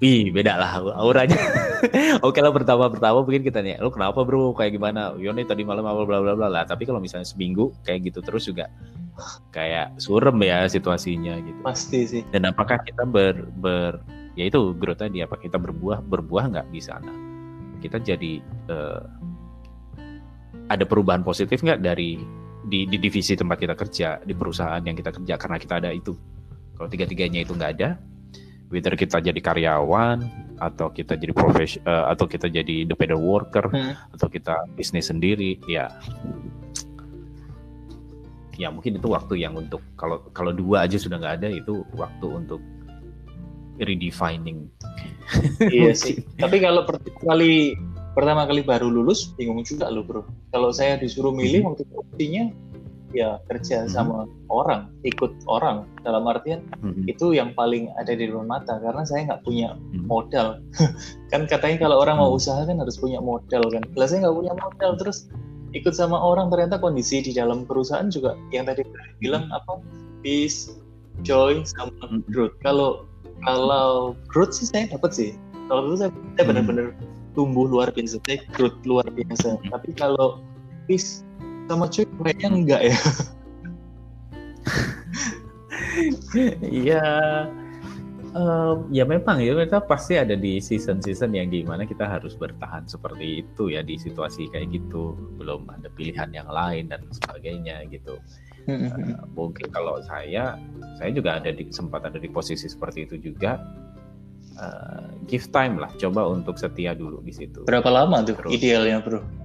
Wih, 0.02 0.34
beda 0.34 0.58
lah 0.58 0.82
auranya. 0.98 1.38
Oke 2.28 2.40
lah 2.40 2.54
pertama-pertama 2.54 3.26
mungkin 3.26 3.44
kita 3.44 3.60
nih, 3.62 3.82
lu 3.82 3.90
kenapa 3.90 4.22
bro, 4.22 4.54
kayak 4.54 4.78
gimana? 4.78 5.16
Yoni 5.18 5.44
tadi 5.46 5.66
malam 5.66 5.86
apa 5.86 6.06
bla 6.06 6.20
bla 6.22 6.34
bla 6.38 6.48
lah. 6.48 6.64
Tapi 6.66 6.86
kalau 6.86 7.02
misalnya 7.02 7.28
seminggu 7.28 7.74
kayak 7.86 8.12
gitu 8.12 8.20
terus 8.22 8.46
juga 8.48 8.70
kayak 9.54 9.98
surem 10.02 10.38
ya 10.42 10.66
situasinya 10.70 11.38
gitu. 11.42 11.60
Pasti 11.66 12.00
sih. 12.08 12.22
Dan 12.30 12.50
apakah 12.50 12.82
kita 12.82 13.04
ber, 13.06 13.50
ber 13.60 14.02
ya 14.38 14.48
itu 14.48 14.72
growth 14.78 15.04
tadi 15.04 15.20
apa 15.22 15.36
kita 15.36 15.60
berbuah 15.60 16.06
berbuah 16.06 16.44
nggak 16.54 16.68
di 16.72 16.82
sana? 16.82 17.12
Kita 17.82 17.98
jadi 17.98 18.40
uh, 18.70 19.02
ada 20.70 20.86
perubahan 20.88 21.26
positif 21.26 21.60
nggak 21.66 21.82
dari 21.84 22.22
di, 22.62 22.86
di 22.86 22.98
divisi 23.02 23.34
tempat 23.34 23.58
kita 23.58 23.74
kerja 23.74 24.22
di 24.22 24.34
perusahaan 24.38 24.82
yang 24.86 24.94
kita 24.94 25.12
kerja 25.12 25.34
karena 25.36 25.58
kita 25.58 25.74
ada 25.82 25.90
itu. 25.90 26.14
Kalau 26.78 26.88
tiga-tiganya 26.90 27.46
itu 27.46 27.54
nggak 27.54 27.72
ada, 27.78 27.98
whether 28.72 28.96
kita 28.96 29.20
jadi 29.20 29.38
karyawan 29.38 30.26
atau 30.58 30.90
kita 30.90 31.20
jadi 31.20 31.34
profesi 31.36 31.78
uh, 31.84 32.10
atau 32.10 32.26
kita 32.26 32.48
jadi 32.48 32.88
independent 32.88 33.20
worker 33.20 33.68
hmm. 33.68 34.16
atau 34.16 34.28
kita 34.32 34.66
bisnis 34.74 35.12
sendiri 35.12 35.60
ya 35.68 35.92
ya 38.56 38.70
mungkin 38.70 39.02
itu 39.02 39.08
waktu 39.10 39.42
yang 39.42 39.58
untuk 39.58 39.82
kalau 39.98 40.22
kalau 40.32 40.54
dua 40.54 40.86
aja 40.86 41.02
sudah 41.02 41.18
nggak 41.18 41.36
ada 41.42 41.50
itu 41.50 41.82
waktu 41.98 42.28
untuk 42.30 42.62
redefining 43.82 44.70
iya 45.74 45.98
sih 46.02 46.22
tapi 46.38 46.62
kalau 46.62 46.86
pertama 46.86 47.20
kali 47.26 47.74
pertama 48.14 48.46
kali 48.46 48.62
baru 48.62 48.92
lulus 48.92 49.34
bingung 49.34 49.66
juga 49.66 49.90
lo 49.90 50.06
bro 50.06 50.22
kalau 50.54 50.70
saya 50.70 51.00
disuruh 51.02 51.34
milih 51.34 51.66
hmm. 51.66 51.68
waktu 51.74 51.82
itu 51.90 51.96
opsinya 51.98 52.46
ya 53.12 53.40
kerja 53.52 53.86
hmm. 53.86 53.92
sama 53.92 54.28
orang 54.48 54.92
ikut 55.04 55.32
orang 55.48 55.88
dalam 56.04 56.24
artian 56.28 56.64
hmm. 56.80 57.08
itu 57.08 57.36
yang 57.36 57.52
paling 57.56 57.92
ada 58.00 58.16
di 58.16 58.28
depan 58.28 58.48
mata 58.48 58.80
karena 58.80 59.04
saya 59.04 59.28
nggak 59.28 59.44
punya 59.44 59.76
hmm. 59.76 60.08
modal 60.08 60.60
kan 61.32 61.48
katanya 61.48 61.88
kalau 61.88 62.04
orang 62.04 62.18
mau 62.20 62.32
hmm. 62.32 62.40
usaha 62.40 62.62
kan 62.64 62.80
harus 62.80 62.98
punya 62.98 63.20
modal 63.20 63.64
kan 63.70 63.84
kalau 63.96 64.06
saya 64.08 64.20
nggak 64.28 64.38
punya 64.38 64.54
modal 64.56 64.92
terus 65.00 65.28
ikut 65.72 65.96
sama 65.96 66.20
orang 66.20 66.52
ternyata 66.52 66.80
kondisi 66.80 67.24
di 67.24 67.32
dalam 67.32 67.64
perusahaan 67.64 68.12
juga 68.12 68.36
yang 68.52 68.68
tadi 68.68 68.84
bilang 69.24 69.48
apa 69.56 69.80
peace 70.24 70.72
joy 71.24 71.64
sama 71.64 71.92
hmm. 72.08 72.24
growth 72.32 72.56
kalau 72.64 73.08
kalau 73.44 74.14
growth 74.30 74.54
sih 74.56 74.68
saya 74.68 74.92
dapat 74.92 75.12
sih 75.12 75.32
kalau 75.72 75.92
itu 75.92 76.08
saya, 76.08 76.12
saya 76.12 76.44
hmm. 76.44 76.50
benar-benar 76.52 76.88
tumbuh 77.32 77.66
luar 77.68 77.88
biasa 77.96 78.20
saya 78.28 78.40
growth 78.52 78.80
luar 78.84 79.08
biasa 79.12 79.56
hmm. 79.56 79.72
tapi 79.72 79.90
kalau 79.96 80.44
peace 80.86 81.24
sama 81.72 81.88
joy 81.88 82.04
kayaknya 82.20 82.48
enggak 82.52 82.82
ya. 82.92 82.98
Iya, 86.62 87.04
Um, 88.32 88.88
ya 88.96 89.04
memang 89.04 89.44
ya 89.44 89.52
kita 89.52 89.84
pasti 89.84 90.16
ada 90.16 90.40
di 90.40 90.64
season-season 90.64 91.36
yang 91.36 91.52
di 91.52 91.68
mana 91.68 91.84
kita 91.84 92.08
harus 92.08 92.32
bertahan 92.40 92.88
seperti 92.88 93.44
itu 93.44 93.76
ya 93.76 93.84
di 93.84 94.00
situasi 94.00 94.48
kayak 94.48 94.72
gitu. 94.72 95.20
Belum 95.36 95.68
ada 95.68 95.92
pilihan 95.92 96.32
yang 96.32 96.48
lain 96.48 96.88
dan 96.88 97.04
sebagainya 97.12 97.84
gitu. 97.92 98.16
Uh, 98.72 99.20
mungkin 99.36 99.68
kalau 99.76 100.00
saya 100.08 100.56
saya 100.96 101.12
juga 101.12 101.44
ada 101.44 101.52
di 101.52 101.68
sempat 101.76 102.08
ada 102.08 102.24
di 102.24 102.32
posisi 102.32 102.72
seperti 102.72 103.04
itu 103.04 103.20
juga. 103.20 103.60
Uh, 104.56 105.12
give 105.28 105.52
time 105.52 105.76
lah 105.76 105.92
coba 106.00 106.32
untuk 106.32 106.56
setia 106.56 106.96
dulu 106.96 107.20
di 107.28 107.36
situ. 107.36 107.68
Berapa 107.68 107.92
lama 107.92 108.24
tuh 108.24 108.40
Terus, 108.40 108.52
idealnya 108.56 109.04
bro 109.04 109.41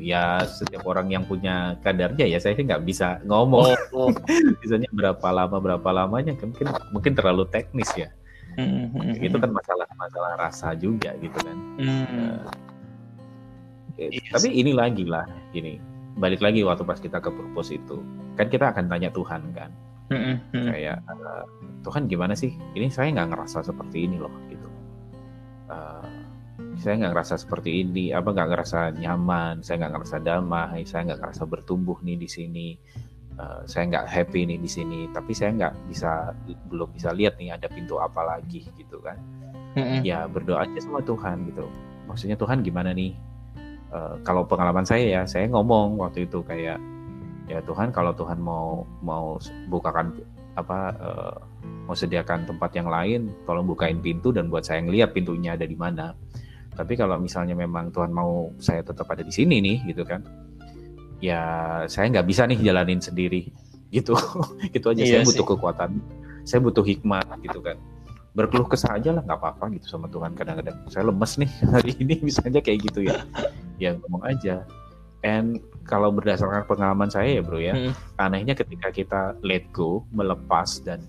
ya 0.00 0.42
setiap 0.48 0.82
orang 0.88 1.12
yang 1.12 1.22
punya 1.28 1.76
kadarnya 1.84 2.24
ya 2.24 2.40
saya 2.40 2.56
sih 2.56 2.64
nggak 2.64 2.82
bisa 2.88 3.20
ngomong 3.28 3.76
oh, 3.92 4.08
oh. 4.08 4.10
misalnya 4.64 4.88
berapa 4.90 5.28
lama 5.28 5.60
berapa 5.60 5.88
lamanya 5.92 6.32
mungkin 6.40 6.72
mungkin 6.90 7.12
terlalu 7.12 7.44
teknis 7.52 7.92
ya 7.92 8.08
mm-hmm. 8.56 9.20
itu 9.20 9.36
kan 9.36 9.52
masalah 9.52 9.86
masalah 9.94 10.32
rasa 10.40 10.72
juga 10.74 11.12
gitu 11.20 11.38
kan 11.44 11.56
mm. 11.78 11.86
uh, 11.86 12.42
yes. 14.00 14.10
Iya 14.16 14.28
tapi 14.32 14.48
ini 14.56 14.72
lagi 14.72 15.04
lah 15.04 15.28
ini 15.52 15.76
balik 16.16 16.40
lagi 16.40 16.64
waktu 16.64 16.82
pas 16.82 16.98
kita 16.98 17.20
ke 17.20 17.30
purpose 17.30 17.76
itu 17.76 18.00
kan 18.34 18.48
kita 18.48 18.72
akan 18.72 18.88
tanya 18.88 19.12
Tuhan 19.12 19.42
kan 19.52 19.70
mm-hmm. 20.10 20.66
kayak 20.72 20.98
uh, 21.06 21.44
Tuhan 21.84 22.08
gimana 22.08 22.32
sih 22.32 22.56
ini 22.72 22.88
saya 22.88 23.12
nggak 23.12 23.36
ngerasa 23.36 23.62
seperti 23.62 24.08
ini 24.08 24.16
loh 24.16 24.32
gitu 24.48 24.68
uh, 25.68 26.19
saya 26.80 26.96
nggak 26.96 27.12
ngerasa 27.12 27.34
seperti 27.36 27.84
ini. 27.84 28.08
Apa 28.16 28.32
nggak 28.32 28.48
ngerasa 28.56 28.78
nyaman. 28.96 29.60
Saya 29.60 29.84
nggak 29.84 29.92
ngerasa 30.00 30.16
damai. 30.24 30.80
Saya 30.88 31.12
nggak 31.12 31.20
ngerasa 31.20 31.42
bertumbuh 31.44 32.00
nih 32.00 32.16
di 32.16 32.28
sini. 32.28 32.68
Uh, 33.36 33.62
saya 33.68 33.84
nggak 33.92 34.08
happy 34.08 34.48
nih 34.48 34.56
di 34.56 34.70
sini. 34.70 35.00
Tapi 35.12 35.36
saya 35.36 35.52
nggak 35.60 35.74
bisa 35.92 36.32
belum 36.72 36.88
bisa 36.96 37.12
lihat 37.12 37.36
nih 37.36 37.52
ada 37.52 37.68
pintu 37.68 38.00
apa 38.00 38.24
lagi 38.24 38.64
gitu 38.80 38.96
kan. 39.04 39.20
Mm-hmm. 39.70 40.02
ya 40.02 40.26
berdoa 40.26 40.66
aja 40.66 40.80
sama 40.82 41.04
Tuhan 41.04 41.46
gitu. 41.46 41.68
Maksudnya 42.10 42.34
Tuhan 42.40 42.64
gimana 42.64 42.90
nih? 42.90 43.14
Uh, 43.92 44.18
kalau 44.24 44.42
pengalaman 44.48 44.82
saya 44.82 45.20
ya 45.20 45.22
saya 45.28 45.46
ngomong 45.52 46.00
waktu 46.00 46.26
itu 46.26 46.42
kayak 46.42 46.80
ya 47.50 47.58
Tuhan 47.66 47.90
kalau 47.90 48.14
Tuhan 48.14 48.38
mau 48.38 48.86
mau 49.02 49.38
bukakan 49.66 50.14
apa 50.54 50.94
uh, 50.98 51.36
mau 51.90 51.94
sediakan 51.98 52.46
tempat 52.46 52.70
yang 52.78 52.86
lain 52.86 53.34
tolong 53.46 53.66
bukain 53.66 53.98
pintu 53.98 54.30
dan 54.30 54.46
buat 54.46 54.62
saya 54.62 54.82
ngeliat 54.86 55.10
pintunya 55.10 55.58
ada 55.58 55.66
di 55.66 55.74
mana 55.74 56.14
tapi 56.74 56.94
kalau 56.94 57.18
misalnya 57.18 57.54
memang 57.54 57.90
Tuhan 57.90 58.10
mau 58.14 58.50
saya 58.62 58.80
tetap 58.80 59.08
ada 59.10 59.26
di 59.26 59.32
sini 59.34 59.58
nih 59.58 59.92
gitu 59.94 60.02
kan 60.06 60.22
ya 61.20 61.42
saya 61.86 62.08
nggak 62.08 62.26
bisa 62.26 62.48
nih 62.48 62.58
jalanin 62.58 62.98
sendiri 62.98 63.52
gitu. 63.90 64.14
Gitu 64.74 64.86
aja 64.86 65.02
iya 65.02 65.20
saya 65.20 65.26
butuh 65.26 65.44
sih. 65.44 65.50
kekuatan 65.54 65.90
saya 66.48 66.60
butuh 66.64 66.84
hikmat 66.86 67.26
gitu 67.44 67.60
kan. 67.60 67.76
Berkeluh 68.32 68.66
kesah 68.70 68.96
aja 68.96 69.10
lah 69.12 69.22
nggak 69.26 69.38
apa-apa 69.38 69.74
gitu 69.76 69.86
sama 69.90 70.06
Tuhan 70.08 70.32
kadang-kadang. 70.38 70.78
Saya 70.88 71.10
lemes 71.10 71.36
nih 71.36 71.50
hari 71.74 71.92
ini 72.00 72.14
misalnya 72.24 72.62
kayak 72.64 72.90
gitu 72.90 73.06
ya. 73.06 73.18
Ya 73.76 73.94
ngomong 73.98 74.24
aja. 74.24 74.64
And 75.20 75.60
kalau 75.84 76.08
berdasarkan 76.14 76.64
pengalaman 76.64 77.12
saya 77.12 77.28
ya 77.36 77.42
bro 77.44 77.60
ya 77.60 77.76
hmm. 77.76 77.92
anehnya 78.16 78.56
ketika 78.56 78.88
kita 78.88 79.20
let 79.44 79.68
go 79.68 80.06
melepas 80.16 80.80
dan 80.80 81.04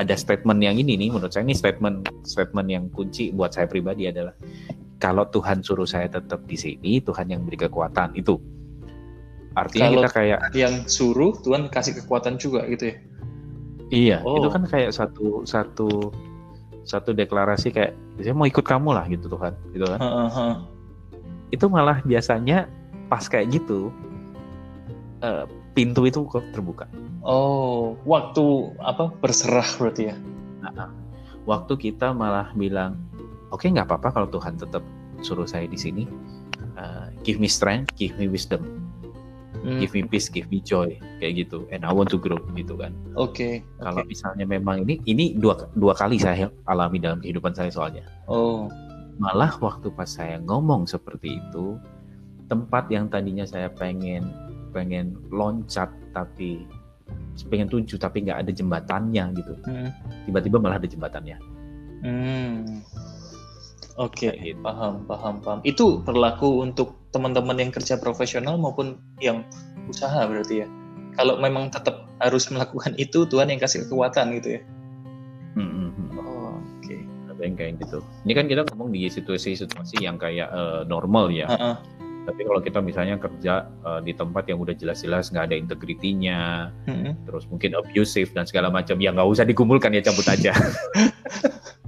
ada 0.00 0.16
statement 0.16 0.64
yang 0.64 0.80
ini 0.80 0.96
nih 0.96 1.12
menurut 1.12 1.28
saya 1.28 1.44
ini 1.44 1.52
statement 1.52 2.08
statement 2.24 2.68
yang 2.72 2.88
kunci 2.88 3.36
buat 3.36 3.52
saya 3.52 3.68
pribadi 3.68 4.08
adalah 4.08 4.32
kalau 5.00 5.24
Tuhan 5.32 5.64
suruh 5.64 5.88
saya 5.88 6.06
tetap 6.06 6.44
di 6.44 6.54
sini 6.60 7.00
Tuhan 7.00 7.32
yang 7.32 7.42
beri 7.48 7.56
kekuatan 7.56 8.12
itu. 8.14 8.36
Artinya 9.56 9.88
kalau 9.90 9.96
kita 10.04 10.10
kayak 10.14 10.38
yang 10.54 10.74
suruh 10.86 11.34
Tuhan 11.40 11.72
kasih 11.72 12.04
kekuatan 12.04 12.36
juga 12.38 12.68
gitu 12.68 12.92
ya? 12.92 12.96
Iya 13.90 14.18
oh. 14.22 14.38
itu 14.38 14.48
kan 14.52 14.62
kayak 14.68 14.94
satu 14.94 15.42
satu 15.42 16.14
satu 16.86 17.10
deklarasi 17.10 17.74
kayak 17.74 17.98
saya 18.22 18.36
mau 18.36 18.46
ikut 18.46 18.62
kamu 18.62 18.94
lah 18.94 19.08
gitu 19.10 19.26
Tuhan 19.26 19.56
gitu 19.74 19.88
kan. 19.88 19.98
Uh, 19.98 20.28
uh, 20.30 20.54
itu 21.50 21.66
malah 21.66 21.98
biasanya 22.06 22.70
pas 23.10 23.26
kayak 23.26 23.50
gitu 23.50 23.90
uh, 25.24 25.48
pintu 25.74 26.06
itu 26.06 26.22
kok 26.28 26.44
terbuka. 26.54 26.86
Oh 27.26 27.98
waktu 28.06 28.70
apa 28.78 29.10
berserah 29.18 29.66
berarti 29.80 30.14
ya? 30.14 30.16
Nah, 30.62 30.92
waktu 31.48 31.74
kita 31.74 32.14
malah 32.14 32.54
bilang 32.54 33.09
oke 33.50 33.60
okay, 33.62 33.68
nggak 33.70 33.86
apa-apa 33.86 34.08
kalau 34.14 34.28
Tuhan 34.30 34.58
tetap 34.58 34.82
suruh 35.20 35.46
saya 35.46 35.68
di 35.68 35.76
sini 35.76 36.04
uh, 36.78 37.12
give 37.26 37.36
me 37.36 37.46
strength 37.46 37.92
give 37.98 38.16
me 38.16 38.26
wisdom 38.26 38.80
hmm. 39.62 39.78
give 39.80 39.92
me 39.92 40.02
peace, 40.04 40.28
give 40.32 40.48
me 40.48 40.60
joy, 40.64 40.96
kayak 41.20 41.46
gitu. 41.46 41.68
And 41.70 41.84
I 41.84 41.92
want 41.92 42.08
to 42.12 42.18
grow 42.20 42.40
gitu 42.56 42.76
kan. 42.80 42.96
Oke. 43.16 43.36
Okay, 43.36 43.54
Kalau 43.80 44.02
misalnya 44.08 44.44
memang 44.48 44.84
ini 44.88 45.00
ini 45.04 45.36
dua 45.36 45.68
dua 45.76 45.92
kali 45.92 46.16
saya 46.16 46.48
alami 46.66 46.98
dalam 47.00 47.20
kehidupan 47.20 47.52
saya 47.52 47.70
soalnya. 47.72 48.04
Oh. 48.26 48.68
Malah 49.20 49.60
waktu 49.60 49.92
pas 49.92 50.08
saya 50.08 50.40
ngomong 50.40 50.88
seperti 50.88 51.44
itu, 51.44 51.76
tempat 52.48 52.88
yang 52.88 53.12
tadinya 53.12 53.44
saya 53.44 53.68
pengen 53.68 54.32
pengen 54.72 55.18
loncat 55.28 55.90
tapi 56.16 56.64
pengen 57.50 57.68
tuju 57.68 57.98
tapi 57.98 58.24
nggak 58.24 58.48
ada 58.48 58.52
jembatannya 58.52 59.24
gitu. 59.36 59.54
Hmm. 59.68 59.90
Tiba-tiba 60.24 60.56
malah 60.56 60.80
ada 60.80 60.88
jembatannya. 60.88 61.36
Hmm. 62.00 62.80
Oke, 63.98 64.30
okay, 64.30 64.54
gitu. 64.54 64.62
paham, 64.62 65.02
paham, 65.08 65.42
paham. 65.42 65.58
Itu 65.66 65.98
berlaku 66.04 66.62
untuk 66.62 66.94
teman-teman 67.10 67.58
yang 67.58 67.70
kerja 67.74 67.98
profesional 67.98 68.54
maupun 68.54 69.02
yang 69.18 69.42
usaha 69.90 70.22
berarti 70.26 70.62
ya. 70.62 70.68
Kalau 71.18 71.42
memang 71.42 71.74
tetap 71.74 72.06
harus 72.22 72.46
melakukan 72.54 72.94
itu, 72.96 73.26
Tuhan 73.26 73.50
yang 73.50 73.58
kasih 73.58 73.88
kekuatan 73.88 74.30
gitu 74.38 74.60
ya. 74.60 74.62
Hmm, 75.58 75.70
hmm, 75.70 75.90
hmm. 75.90 76.08
Oh, 76.22 76.54
Oke. 76.78 76.86
Okay. 76.86 77.00
Ada 77.34 77.42
yang 77.42 77.56
kayak 77.58 77.72
gitu. 77.82 77.98
Ini 78.28 78.32
kan 78.38 78.44
kita 78.46 78.62
ngomong 78.70 78.94
di 78.94 79.10
situasi-situasi 79.10 80.06
yang 80.06 80.16
kayak 80.20 80.48
uh, 80.54 80.86
normal 80.86 81.34
ya. 81.34 81.50
Uh 81.50 81.54
-uh. 81.56 81.76
Tapi 82.30 82.46
kalau 82.46 82.60
kita 82.62 82.78
misalnya 82.84 83.16
kerja 83.18 83.66
uh, 83.82 83.98
di 83.98 84.14
tempat 84.14 84.46
yang 84.46 84.60
udah 84.62 84.76
jelas-jelas 84.76 85.32
nggak 85.34 85.50
ada 85.50 85.56
integritinya, 85.56 86.70
-hmm. 86.86 87.26
terus 87.26 87.48
mungkin 87.50 87.74
abusive 87.74 88.30
dan 88.36 88.46
segala 88.46 88.70
macam, 88.70 89.00
ya 89.00 89.10
nggak 89.10 89.26
usah 89.26 89.48
dikumpulkan 89.48 89.90
ya 89.96 90.04
cabut 90.04 90.28
aja. 90.28 90.52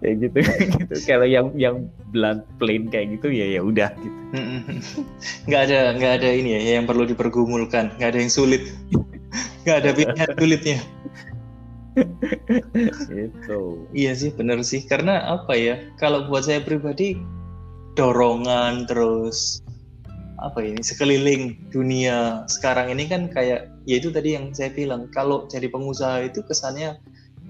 kayak 0.00 0.16
gitu 0.20 0.38
gitu. 0.40 0.94
Kalau 1.06 1.26
yang 1.26 1.50
yang 1.54 1.88
blunt 2.10 2.46
plain 2.58 2.90
kayak 2.90 3.18
gitu 3.18 3.30
ya 3.30 3.58
ya 3.58 3.60
udah 3.62 3.90
gitu. 3.98 4.18
Nggak 5.50 5.60
ada 5.70 5.80
nggak 5.98 6.12
ada 6.22 6.28
ini 6.30 6.50
ya 6.58 6.60
yang 6.80 6.86
perlu 6.86 7.06
dipergumulkan. 7.08 7.94
Nggak 7.98 8.10
ada 8.14 8.18
yang 8.20 8.32
sulit. 8.32 8.62
Nggak 9.64 9.76
ada 9.84 9.90
pilihan 9.94 10.30
sulitnya. 10.38 10.78
Itu 13.10 13.86
iya 13.94 14.12
sih 14.14 14.34
bener 14.34 14.62
sih. 14.66 14.82
Karena 14.84 15.22
apa 15.38 15.54
ya 15.54 15.78
kalau 15.98 16.26
buat 16.26 16.46
saya 16.46 16.62
pribadi 16.62 17.18
dorongan 17.94 18.90
terus 18.90 19.62
apa 20.42 20.60
ini 20.60 20.82
sekeliling 20.82 21.56
dunia 21.70 22.42
sekarang 22.50 22.90
ini 22.90 23.06
kan 23.06 23.30
kayak 23.30 23.70
ya 23.86 23.94
itu 23.96 24.10
tadi 24.10 24.34
yang 24.34 24.50
saya 24.50 24.74
bilang 24.74 25.06
kalau 25.14 25.46
jadi 25.46 25.70
pengusaha 25.70 26.26
itu 26.26 26.42
kesannya 26.42 26.98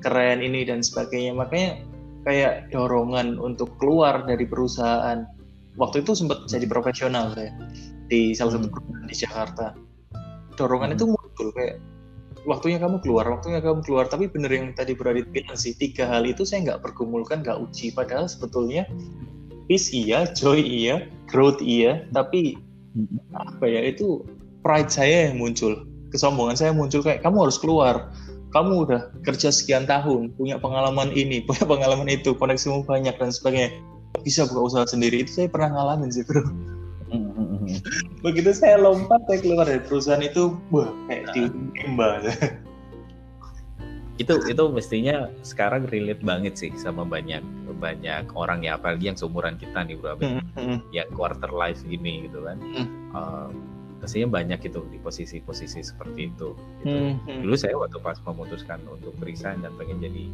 keren 0.03 0.41
ini 0.43 0.67
dan 0.67 0.81
sebagainya. 0.81 1.37
Makanya 1.37 1.85
kayak 2.25 2.73
dorongan 2.73 3.37
untuk 3.39 3.77
keluar 3.79 4.25
dari 4.25 4.49
perusahaan. 4.49 5.29
Waktu 5.77 6.03
itu 6.03 6.17
sempat 6.17 6.49
jadi 6.49 6.65
profesional 6.67 7.37
saya 7.37 7.53
di 8.09 8.33
salah 8.33 8.59
satu 8.59 8.67
hmm. 8.69 8.75
perusahaan 8.75 9.07
di 9.07 9.17
Jakarta. 9.17 9.67
Dorongan 10.57 10.95
hmm. 10.95 10.97
itu 10.99 11.05
muncul 11.11 11.49
kayak 11.53 11.77
waktunya 12.45 12.79
kamu 12.81 13.01
keluar 13.05 13.27
waktunya 13.29 13.61
kamu 13.61 13.81
keluar. 13.85 14.09
Tapi 14.09 14.31
bener 14.33 14.51
yang 14.51 14.73
tadi 14.73 14.97
Beradit 14.97 15.29
bilang 15.31 15.55
sih 15.55 15.77
tiga 15.77 16.09
hal 16.09 16.25
itu 16.25 16.43
saya 16.43 16.73
nggak 16.73 16.81
pergumulkan 16.83 17.45
nggak 17.45 17.61
uji. 17.61 17.93
Padahal 17.93 18.27
sebetulnya 18.27 18.89
peace 19.69 19.93
iya 19.93 20.27
joy 20.33 20.59
iya 20.63 21.05
growth 21.29 21.61
iya. 21.61 22.07
Tapi 22.15 22.57
hmm. 22.97 23.37
apa 23.37 23.65
ya 23.69 23.85
itu 23.85 24.25
pride 24.65 24.91
saya 24.91 25.31
yang 25.31 25.43
muncul. 25.43 25.85
Kesombongan 26.15 26.55
saya 26.55 26.71
muncul 26.71 27.03
kayak 27.03 27.27
kamu 27.27 27.51
harus 27.51 27.59
keluar 27.59 28.15
kamu 28.55 28.87
udah 28.87 29.11
kerja 29.27 29.51
sekian 29.51 29.85
tahun, 29.85 30.31
punya 30.39 30.63
pengalaman 30.63 31.11
ini, 31.11 31.43
punya 31.49 31.67
pengalaman 31.67 32.07
itu, 32.07 32.33
koneksimu 32.39 32.87
banyak 32.87 33.19
dan 33.19 33.35
sebagainya, 33.35 33.75
bisa 34.23 34.47
buka 34.47 34.61
usaha 34.71 34.87
sendiri. 34.87 35.27
Itu 35.27 35.43
saya 35.43 35.49
pernah 35.51 35.75
ngalamin 35.75 36.15
sih, 36.15 36.23
bro. 36.23 36.47
Begitu 38.25 38.55
saya 38.55 38.79
lompat, 38.79 39.27
saya 39.27 39.43
keluar 39.43 39.67
dari 39.67 39.83
perusahaan 39.83 40.23
itu, 40.23 40.55
wah, 40.71 40.89
kayak 41.11 41.35
timba. 41.35 42.23
itu 44.15 44.31
itu 44.47 44.63
mestinya 44.71 45.27
sekarang 45.43 45.91
relate 45.91 46.23
banget 46.23 46.55
sih 46.55 46.71
sama 46.79 47.03
banyak 47.03 47.43
banyak 47.83 48.31
orang 48.39 48.63
ya 48.63 48.79
apalagi 48.79 49.11
yang 49.11 49.19
seumuran 49.19 49.59
kita 49.59 49.83
nih 49.83 49.99
bro 49.99 50.15
mm 50.23 50.39
-hmm. 50.55 50.79
yang 50.95 51.11
quarter 51.19 51.51
life 51.51 51.83
gini 51.83 52.31
gitu 52.31 52.47
kan 52.47 52.63
mm. 52.63 52.87
uh, 53.11 53.51
pastinya 54.05 54.37
banyak 54.37 54.61
itu 54.69 54.85
di 54.93 55.01
posisi-posisi 55.01 55.81
seperti 55.81 56.29
itu. 56.29 56.53
Gitu. 56.85 56.93
Hmm, 56.93 57.17
hmm. 57.25 57.41
Dulu 57.41 57.57
saya 57.57 57.73
waktu 57.81 57.97
pas 58.05 58.21
memutuskan 58.21 58.85
untuk 58.85 59.17
resign 59.25 59.65
dan 59.65 59.73
pengen 59.81 60.05
jadi 60.05 60.25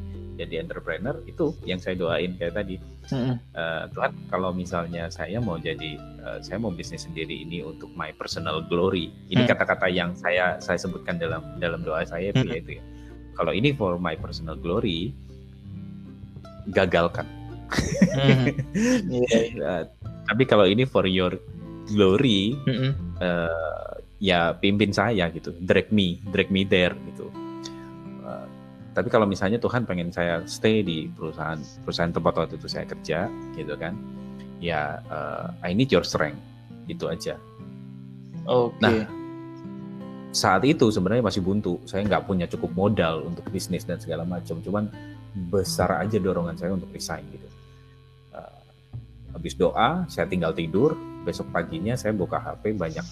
jadi 0.43 0.67
entrepreneur 0.67 1.15
itu 1.31 1.55
yang 1.63 1.79
saya 1.79 1.95
doain 1.95 2.35
kayak 2.35 2.59
tadi. 2.59 2.83
Hmm. 3.15 3.39
Uh, 3.55 3.87
Tuhan 3.95 4.11
kalau 4.27 4.51
misalnya 4.51 5.07
saya 5.07 5.39
mau 5.39 5.55
jadi 5.55 6.03
uh, 6.27 6.43
saya 6.43 6.59
mau 6.59 6.75
bisnis 6.75 7.07
sendiri 7.07 7.47
ini 7.47 7.63
untuk 7.63 7.95
my 7.95 8.11
personal 8.19 8.67
glory. 8.67 9.15
Ini 9.31 9.47
hmm. 9.47 9.51
kata-kata 9.55 9.87
hmm. 9.87 9.95
yang 9.95 10.11
saya 10.19 10.59
saya 10.59 10.83
sebutkan 10.83 11.23
dalam 11.23 11.47
dalam 11.63 11.87
doa 11.87 12.03
saya 12.03 12.35
hmm. 12.35 12.51
yaitu 12.51 12.83
ya. 12.83 12.85
Kalau 13.39 13.55
ini 13.55 13.71
for 13.71 14.03
my 14.03 14.19
personal 14.19 14.59
glory 14.59 15.15
gagalkan. 16.75 17.25
Hmm. 18.19 18.51
yeah. 19.15 19.47
uh, 19.63 19.83
tapi 20.27 20.43
kalau 20.43 20.67
ini 20.67 20.83
for 20.83 21.07
your 21.07 21.39
glory 21.91 22.55
mm 22.55 22.75
-hmm. 22.75 22.93
uh, 23.19 23.93
ya 24.21 24.55
pimpin 24.55 24.93
saya 24.93 25.33
gitu. 25.33 25.57
Drag 25.65 25.89
me 25.91 26.21
drag 26.31 26.53
me 26.53 26.63
there 26.69 26.95
gitu. 27.11 27.27
Uh, 28.23 28.47
tapi 28.93 29.09
kalau 29.09 29.25
misalnya 29.25 29.57
Tuhan 29.57 29.89
pengen 29.89 30.13
saya 30.13 30.45
stay 30.45 30.85
di 30.85 31.09
perusahaan 31.11 31.59
perusahaan 31.83 32.13
tempat 32.13 32.33
waktu 32.37 32.55
itu 32.61 32.69
saya 32.69 32.85
kerja 32.87 33.27
gitu 33.57 33.75
kan 33.81 33.97
ya 34.61 35.01
uh, 35.09 35.51
I 35.65 35.73
need 35.73 35.91
your 35.91 36.05
strength. 36.05 36.39
Itu 36.87 37.09
aja. 37.09 37.41
Oke. 38.45 38.77
Okay. 38.77 38.83
nah 38.85 39.21
saat 40.31 40.63
itu 40.63 40.87
sebenarnya 40.95 41.27
masih 41.27 41.43
buntu. 41.43 41.83
Saya 41.89 42.07
nggak 42.07 42.23
punya 42.29 42.47
cukup 42.47 42.71
modal 42.77 43.27
untuk 43.27 43.43
bisnis 43.51 43.83
dan 43.83 43.99
segala 43.99 44.23
macam. 44.23 44.63
Cuman 44.63 44.87
besar 45.51 45.91
aja 45.99 46.21
dorongan 46.23 46.55
saya 46.55 46.77
untuk 46.77 46.91
resign 46.95 47.27
gitu. 47.35 47.49
Uh, 48.31 48.63
habis 49.35 49.55
doa 49.59 50.07
saya 50.07 50.27
tinggal 50.31 50.55
tidur 50.55 50.95
besok 51.23 51.49
paginya 51.53 51.95
saya 51.95 52.17
buka 52.17 52.41
HP 52.41 52.77
banyak 52.77 53.05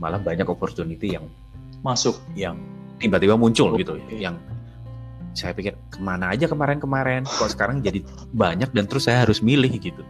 malah 0.00 0.20
banyak 0.20 0.48
opportunity 0.48 1.16
yang 1.16 1.28
masuk 1.84 2.16
yang 2.32 2.56
tiba-tiba 3.00 3.36
muncul 3.36 3.72
gitu 3.76 3.96
yang 4.12 4.36
saya 5.32 5.54
pikir 5.54 5.78
ke 5.92 5.98
mana 6.02 6.34
aja 6.34 6.50
kemarin-kemarin 6.50 7.22
kok 7.24 7.52
sekarang 7.52 7.80
jadi 7.80 8.02
banyak 8.34 8.72
dan 8.74 8.84
terus 8.88 9.06
saya 9.06 9.24
harus 9.24 9.40
milih 9.40 9.70
gitu 9.78 10.02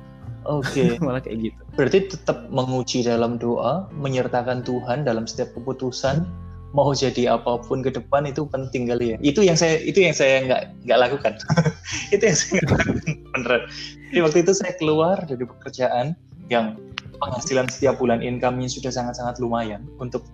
Oke, 0.49 0.83
okay. 0.83 0.91
malah 1.05 1.21
kayak 1.21 1.53
gitu. 1.53 1.61
Berarti 1.77 1.99
tetap 2.17 2.49
menguji 2.49 3.05
dalam 3.05 3.37
doa, 3.37 3.87
menyertakan 3.93 4.65
Tuhan 4.65 5.05
dalam 5.05 5.29
setiap 5.29 5.53
keputusan, 5.53 6.25
mau 6.73 6.91
jadi 6.97 7.37
apa 7.37 7.61
pun 7.61 7.85
ke 7.85 7.93
depan 7.93 8.25
itu 8.25 8.49
penting 8.49 8.89
kali 8.89 9.15
ya. 9.15 9.17
Itu 9.21 9.45
yang 9.45 9.61
saya 9.61 9.77
itu 9.85 10.01
yang 10.01 10.17
saya 10.17 10.41
nggak 10.49 10.63
nggak 10.89 10.99
lakukan. 10.99 11.33
itu 12.15 12.23
yang 12.25 12.37
saya 12.39 12.59
nggak 12.65 12.73
lakukan 12.73 13.15
beneran. 13.37 13.63
Jadi 14.11 14.19
waktu 14.25 14.39
itu 14.43 14.53
saya 14.57 14.73
keluar 14.81 15.17
dari 15.29 15.45
pekerjaan 15.45 16.07
yang 16.49 16.81
penghasilan 17.21 17.69
setiap 17.69 18.01
bulan 18.01 18.25
income-nya 18.25 18.67
sudah 18.67 18.91
sangat-sangat 18.91 19.39
lumayan 19.39 19.85
untuk 20.01 20.25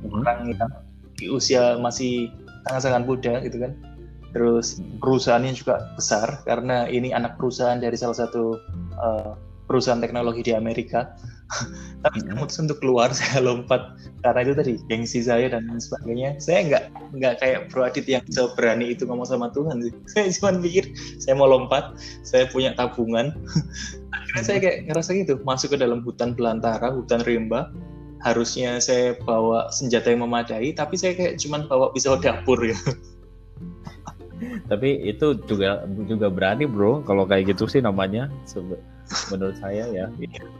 hmm. 0.00 0.24
orang 0.24 0.38
yang 0.56 0.70
di 1.20 1.28
usia 1.28 1.76
masih 1.76 2.32
sangat-sangat 2.66 3.02
muda 3.04 3.34
gitu 3.44 3.60
kan. 3.60 3.72
Terus 4.30 4.78
perusahaannya 5.02 5.52
juga 5.58 5.90
besar 5.98 6.40
karena 6.46 6.86
ini 6.86 7.10
anak 7.10 7.36
perusahaan 7.36 7.82
dari 7.82 7.98
salah 7.98 8.14
satu 8.14 8.56
uh, 8.94 9.34
perusahaan 9.70 10.02
teknologi 10.02 10.42
di 10.42 10.52
Amerika. 10.58 11.14
Tapi 12.02 12.16
saya 12.18 12.34
hmm. 12.34 12.42
memutuskan 12.42 12.66
untuk 12.66 12.80
keluar, 12.82 13.14
saya 13.18 13.38
lompat 13.38 13.94
karena 14.26 14.40
itu 14.42 14.52
tadi 14.58 14.72
gengsi 14.90 15.22
saya 15.22 15.46
dan 15.46 15.70
lain 15.70 15.78
sebagainya. 15.78 16.30
Saya 16.42 16.66
nggak 16.66 16.84
nggak 17.14 17.34
kayak 17.38 17.60
Bro 17.70 17.86
Adit 17.86 18.10
yang 18.10 18.26
seberani 18.26 18.90
itu 18.90 19.06
ngomong 19.06 19.30
sama 19.30 19.54
Tuhan 19.54 19.78
sih. 19.86 19.94
Saya 20.12 20.26
cuma 20.34 20.58
pikir 20.58 20.90
saya 21.22 21.38
mau 21.38 21.46
lompat, 21.46 21.94
saya 22.26 22.50
punya 22.50 22.74
tabungan, 22.74 23.30
akhirnya 24.10 24.42
saya 24.42 24.58
kayak 24.58 24.78
ngerasa 24.90 25.10
gitu 25.14 25.34
masuk 25.46 25.74
ke 25.74 25.78
dalam 25.78 26.02
hutan 26.02 26.34
belantara 26.34 26.90
hutan 26.90 27.22
rimba 27.22 27.70
harusnya 28.20 28.76
saya 28.78 29.16
bawa 29.24 29.72
senjata 29.72 30.12
yang 30.12 30.28
memadai 30.28 30.76
tapi 30.76 30.94
saya 30.94 31.16
kayak 31.16 31.40
cuman 31.40 31.64
bawa 31.66 31.88
pisau 31.96 32.20
dapur 32.20 32.60
ya 32.60 32.76
tapi 34.66 34.96
itu 35.04 35.36
juga 35.44 35.84
juga 36.08 36.28
berani 36.32 36.64
bro. 36.64 37.04
Kalau 37.04 37.28
kayak 37.28 37.54
gitu 37.54 37.68
sih 37.68 37.84
namanya 37.84 38.28
menurut 39.30 39.56
saya 39.58 39.84
ya. 39.90 40.06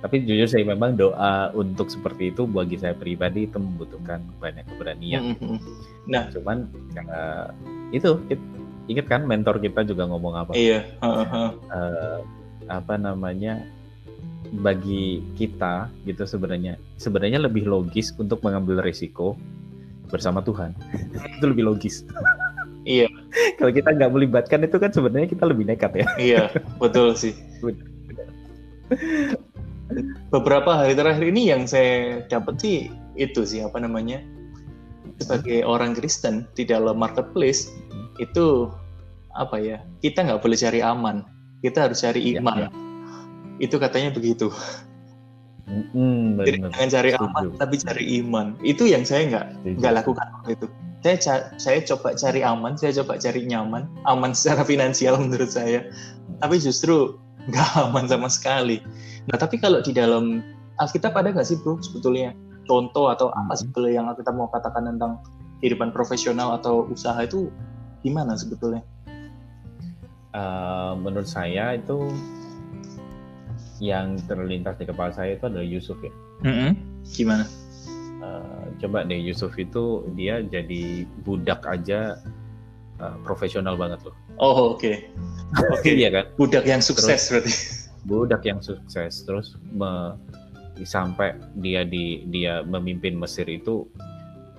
Tapi 0.03 0.27
jujur 0.27 0.49
saya 0.51 0.65
memang 0.67 0.99
doa 0.99 1.55
untuk 1.55 1.89
seperti 1.89 2.35
itu 2.35 2.45
bagi 2.45 2.77
saya 2.77 2.93
pribadi 2.93 3.47
itu 3.49 3.57
membutuhkan 3.57 4.21
banyak 4.43 4.67
keberanian. 4.75 5.35
Mm-hmm. 5.37 5.59
nah. 6.11 6.25
Cuman 6.35 6.69
uh, 7.09 7.49
itu 7.95 8.19
ingat 8.91 9.07
kan 9.07 9.23
mentor 9.25 9.63
kita 9.63 9.87
juga 9.87 10.07
ngomong 10.11 10.35
apa? 10.35 10.53
Iya 10.59 10.83
uh, 11.01 12.21
apa 12.71 12.95
namanya 12.99 13.63
bagi 14.51 15.23
kita 15.39 15.89
gitu 16.05 16.27
sebenarnya. 16.27 16.77
Sebenarnya 16.99 17.39
lebih 17.39 17.71
logis 17.71 18.11
untuk 18.19 18.43
mengambil 18.43 18.83
risiko 18.83 19.39
bersama 20.11 20.43
Tuhan. 20.43 20.75
Itu 21.39 21.55
lebih 21.55 21.71
logis 21.71 22.03
Iya. 22.85 23.09
Kalau 23.59 23.73
kita 23.73 23.93
nggak 23.93 24.13
melibatkan 24.13 24.65
itu 24.65 24.77
kan 24.81 24.91
sebenarnya 24.93 25.29
kita 25.29 25.45
lebih 25.49 25.69
nekat 25.69 25.93
ya. 25.97 26.07
Iya, 26.17 26.43
betul 26.81 27.17
sih. 27.17 27.35
Beberapa 30.35 30.71
hari 30.71 30.95
terakhir 30.95 31.27
ini 31.27 31.51
yang 31.51 31.67
saya 31.67 32.23
dapat 32.31 32.63
sih 32.63 32.87
itu 33.19 33.43
sih 33.43 33.59
apa 33.59 33.83
namanya 33.83 34.23
sebagai 35.19 35.67
orang 35.67 35.99
Kristen 35.99 36.47
di 36.55 36.63
dalam 36.63 36.95
marketplace 36.97 37.75
itu 38.23 38.71
apa 39.35 39.59
ya 39.59 39.83
kita 40.01 40.23
nggak 40.25 40.41
boleh 40.41 40.59
cari 40.59 40.81
aman. 40.81 41.27
Kita 41.61 41.91
harus 41.91 42.01
cari 42.01 42.25
iya, 42.25 42.41
iman. 42.41 42.57
ya, 42.57 42.69
ya. 42.69 42.71
itu 43.61 43.77
katanya 43.77 44.17
begitu. 44.17 44.49
Mm, 45.71 46.41
Jadi 46.41 46.59
jangan 46.67 46.91
cari 46.91 47.11
aman 47.15 47.45
tapi 47.59 47.75
cari 47.79 48.05
iman. 48.25 48.57
Itu 48.65 48.89
yang 48.89 49.05
saya 49.05 49.29
nggak 49.29 49.47
nggak 49.77 49.93
lakukan 50.03 50.27
waktu 50.41 50.57
itu 50.57 50.67
saya 51.01 51.49
saya 51.57 51.79
coba 51.85 52.13
cari 52.13 52.45
aman, 52.45 52.77
saya 52.77 52.93
coba 53.03 53.17
cari 53.17 53.49
nyaman, 53.49 53.89
aman 54.05 54.37
secara 54.37 54.63
finansial 54.69 55.17
menurut 55.17 55.49
saya, 55.49 55.89
tapi 56.45 56.61
justru 56.61 57.17
nggak 57.49 57.71
aman 57.89 58.05
sama 58.09 58.29
sekali. 58.29 58.85
Nah 59.33 59.37
tapi 59.41 59.57
kalau 59.57 59.81
di 59.81 59.97
dalam 59.97 60.45
Alkitab 60.81 61.17
ada 61.17 61.33
nggak 61.33 61.49
sih 61.49 61.61
bro 61.61 61.81
sebetulnya 61.81 62.33
contoh 62.69 63.13
atau 63.13 63.33
apa 63.33 63.53
hmm. 63.57 63.61
sebetulnya 63.61 63.93
yang 64.01 64.07
kita 64.17 64.33
mau 64.33 64.49
katakan 64.53 64.89
tentang 64.97 65.21
kehidupan 65.61 65.93
profesional 65.93 66.57
atau 66.57 66.89
usaha 66.89 67.17
itu 67.21 67.49
gimana 68.01 68.37
sebetulnya? 68.37 68.85
Uh, 70.31 70.95
menurut 70.95 71.27
saya 71.27 71.75
itu 71.75 72.07
yang 73.83 74.21
terlintas 74.29 74.79
di 74.79 74.85
kepala 74.87 75.11
saya 75.11 75.35
itu 75.35 75.45
adalah 75.49 75.67
Yusuf 75.67 75.99
ya. 76.05 76.13
Mm 76.45 76.53
-hmm. 76.55 76.71
Gimana? 77.11 77.45
Uh, 78.21 78.65
coba 78.81 79.05
deh 79.05 79.19
Yusuf 79.19 79.57
itu 79.57 80.07
dia 80.15 80.45
jadi 80.45 81.05
budak 81.25 81.65
aja 81.67 82.21
uh, 83.01 83.17
profesional 83.25 83.75
banget 83.77 84.01
loh. 84.05 84.17
Oh 84.41 84.77
oke. 84.77 84.81
Okay. 84.81 85.09
Oke 85.75 85.91
okay. 85.91 85.93
iya 86.01 86.09
kan. 86.13 86.25
Budak 86.37 86.65
yang 86.65 86.81
sukses 86.81 87.09
terus, 87.09 87.25
berarti. 87.29 87.53
Budak 88.09 88.43
yang 88.47 88.61
sukses 88.65 89.25
terus 89.25 89.57
me, 89.73 90.17
sampai 90.81 91.37
dia 91.61 91.85
di 91.85 92.25
dia 92.33 92.65
memimpin 92.65 93.17
Mesir 93.17 93.45
itu 93.49 93.85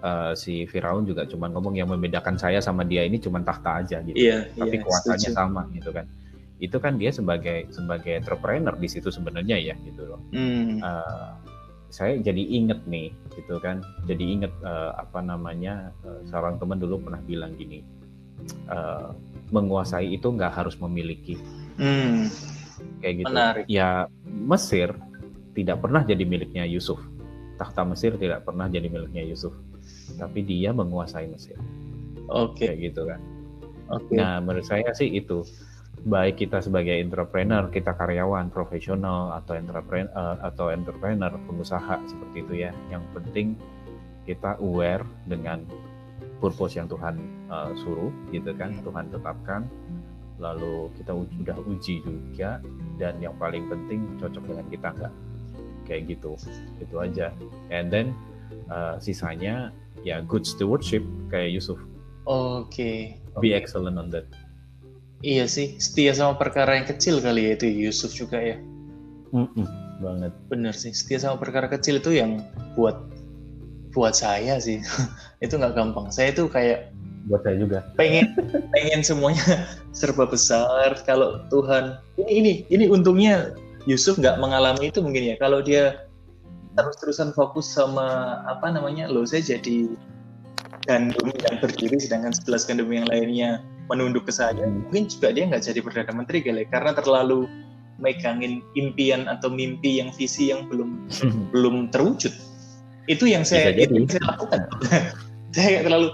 uh, 0.05 0.33
si 0.37 0.65
Firaun 0.69 1.05
juga 1.05 1.25
cuma 1.25 1.49
ngomong 1.49 1.77
yang 1.77 1.89
membedakan 1.89 2.37
saya 2.37 2.61
sama 2.61 2.85
dia 2.85 3.05
ini 3.05 3.17
cuma 3.17 3.41
tahta 3.41 3.81
aja 3.81 3.97
gitu. 4.05 4.17
Iya, 4.17 4.49
Tapi 4.53 4.77
iya, 4.77 4.83
kuasanya 4.83 5.29
setuju. 5.29 5.37
sama 5.37 5.61
gitu 5.73 5.89
kan. 5.93 6.05
Itu 6.61 6.77
kan 6.77 7.01
dia 7.01 7.09
sebagai 7.09 7.69
sebagai 7.73 8.21
entrepreneur 8.21 8.75
di 8.77 8.85
situ 8.89 9.09
sebenarnya 9.09 9.57
ya 9.57 9.75
gitu 9.81 10.05
loh. 10.05 10.21
Mm. 10.29 10.81
Uh, 10.81 11.33
saya 11.91 12.17
jadi 12.23 12.39
inget 12.39 12.79
nih 12.87 13.11
gitu 13.35 13.59
kan 13.59 13.83
jadi 14.07 14.23
inget 14.23 14.53
uh, 14.63 14.95
apa 14.95 15.19
namanya 15.19 15.91
uh, 16.07 16.23
seorang 16.25 16.55
teman 16.57 16.79
dulu 16.79 17.03
pernah 17.03 17.19
bilang 17.27 17.53
gini 17.59 17.83
uh, 18.71 19.11
menguasai 19.51 20.15
itu 20.15 20.31
nggak 20.31 20.55
harus 20.55 20.79
memiliki 20.79 21.35
hmm. 21.75 22.31
kayak 23.03 23.15
gitu 23.21 23.33
Menarik. 23.35 23.65
ya 23.67 24.07
Mesir 24.25 24.95
tidak 25.51 25.83
pernah 25.83 26.01
jadi 26.07 26.23
miliknya 26.23 26.63
Yusuf 26.63 26.97
tahta 27.59 27.83
Mesir 27.83 28.15
tidak 28.15 28.47
pernah 28.47 28.71
jadi 28.71 28.87
miliknya 28.87 29.27
Yusuf 29.27 29.51
tapi 30.15 30.47
dia 30.47 30.71
menguasai 30.71 31.27
Mesir 31.27 31.59
oke 32.31 32.55
okay. 32.55 32.71
kayak 32.71 32.77
gitu 32.91 33.01
kan 33.03 33.19
okay. 33.91 34.15
nah 34.15 34.39
menurut 34.39 34.63
saya 34.63 34.89
sih 34.95 35.11
itu 35.11 35.43
baik 36.01 36.41
kita 36.41 36.61
sebagai 36.65 36.97
entrepreneur, 36.97 37.69
kita 37.69 37.93
karyawan 37.93 38.49
profesional 38.49 39.37
atau 39.37 39.53
entrepreneur 39.53 40.09
uh, 40.17 40.37
atau 40.41 40.73
entrepreneur 40.73 41.29
pengusaha 41.45 42.01
seperti 42.09 42.37
itu 42.41 42.53
ya. 42.65 42.71
Yang 42.89 43.03
penting 43.13 43.47
kita 44.25 44.57
aware 44.57 45.05
dengan 45.29 45.65
purpose 46.41 46.77
yang 46.77 46.89
Tuhan 46.89 47.21
uh, 47.53 47.69
suruh 47.77 48.09
gitu 48.33 48.49
kan, 48.57 48.73
Tuhan 48.81 49.13
tetapkan. 49.13 49.69
Lalu 50.41 50.89
kita 50.97 51.13
sudah 51.13 51.57
uji 51.69 52.01
juga 52.01 52.57
dan 52.97 53.21
yang 53.21 53.37
paling 53.37 53.69
penting 53.69 54.17
cocok 54.17 54.41
dengan 54.49 54.65
kita 54.73 54.87
enggak 54.97 55.13
kayak 55.85 56.01
gitu. 56.17 56.33
Itu 56.81 56.97
aja. 56.97 57.29
And 57.69 57.93
then 57.93 58.17
uh, 58.73 58.97
sisanya 58.97 59.69
ya 60.01 60.25
good 60.25 60.49
stewardship 60.49 61.05
kayak 61.29 61.53
Yusuf. 61.53 61.77
Oke. 62.25 62.73
Okay. 62.73 63.01
Be 63.37 63.53
excellent 63.53 64.01
on 64.01 64.09
that. 64.09 64.25
Iya 65.21 65.45
sih, 65.45 65.77
setia 65.77 66.17
sama 66.17 66.33
perkara 66.33 66.81
yang 66.81 66.89
kecil 66.89 67.21
kali 67.21 67.45
ya 67.45 67.51
itu 67.53 67.69
Yusuf 67.69 68.09
juga 68.17 68.41
ya. 68.41 68.57
Mm-mm, 69.31 69.65
banget. 70.01 70.33
Bener 70.49 70.73
sih, 70.73 70.89
setia 70.91 71.21
sama 71.21 71.37
perkara 71.37 71.69
kecil 71.69 72.01
itu 72.01 72.17
yang 72.17 72.41
buat 72.73 72.97
buat 73.93 74.15
saya 74.15 74.57
sih 74.57 74.81
itu 75.45 75.53
nggak 75.53 75.77
gampang. 75.77 76.09
Saya 76.09 76.33
itu 76.33 76.49
kayak 76.49 76.89
buat 77.29 77.45
saya 77.45 77.61
juga. 77.61 77.85
Pengen 78.01 78.33
pengen 78.73 79.05
semuanya 79.05 79.69
serba 79.97 80.25
besar. 80.25 80.97
Kalau 81.05 81.45
Tuhan 81.53 82.01
ini 82.17 82.31
ini 82.41 82.51
ini 82.73 82.85
untungnya 82.89 83.53
Yusuf 83.85 84.17
nggak 84.17 84.41
mengalami 84.41 84.89
itu 84.89 85.05
mungkin 85.05 85.29
ya. 85.29 85.35
Kalau 85.37 85.61
dia 85.61 86.01
terus-terusan 86.73 87.35
fokus 87.37 87.69
sama 87.69 88.41
apa 88.49 88.73
namanya, 88.73 89.05
lo 89.05 89.21
saya 89.27 89.43
jadi 89.43 89.91
gandum 90.89 91.29
yang 91.29 91.55
berdiri 91.61 92.01
sedangkan 92.01 92.33
sebelas 92.33 92.65
gandum 92.65 92.89
yang 92.89 93.05
lainnya 93.05 93.61
menunduk 93.91 94.23
ke 94.23 94.31
saya 94.31 94.55
hmm. 94.55 94.87
mungkin 94.87 95.11
juga 95.11 95.35
dia 95.35 95.43
nggak 95.51 95.63
jadi 95.67 95.79
perdana 95.83 96.13
menteri 96.15 96.39
kali 96.39 96.63
karena 96.71 96.95
terlalu 96.95 97.51
megangin 97.99 98.63
impian 98.79 99.27
atau 99.27 99.51
mimpi 99.51 99.99
yang 99.99 100.09
visi 100.15 100.49
yang 100.49 100.65
belum 100.71 101.11
hmm. 101.11 101.51
belum 101.51 101.91
terwujud 101.91 102.31
itu 103.11 103.25
yang 103.27 103.43
saya, 103.43 103.75
itu 103.75 103.91
yang 103.91 104.07
saya 104.07 104.23
lakukan 104.31 104.59
saya 105.55 105.83
terlalu 105.83 106.07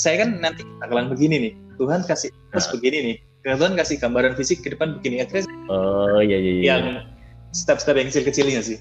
saya 0.00 0.16
kan 0.24 0.40
nanti 0.40 0.64
bakalan 0.80 1.12
begini 1.12 1.36
nih 1.36 1.52
Tuhan 1.76 2.00
kasih 2.08 2.32
terus 2.56 2.66
nah. 2.66 2.72
begini 2.80 2.98
nih 3.04 3.16
Tuhan 3.44 3.72
kasih 3.76 3.96
gambaran 4.00 4.34
fisik 4.36 4.64
ke 4.64 4.72
depan 4.72 4.96
begini 5.00 5.20
akhirnya 5.20 5.44
oh 5.68 6.20
iya 6.24 6.38
iya, 6.40 6.52
iya. 6.56 6.64
yang 6.64 6.84
step-step 7.52 8.00
yang 8.00 8.08
kecil-kecilnya 8.08 8.60
sih 8.64 8.78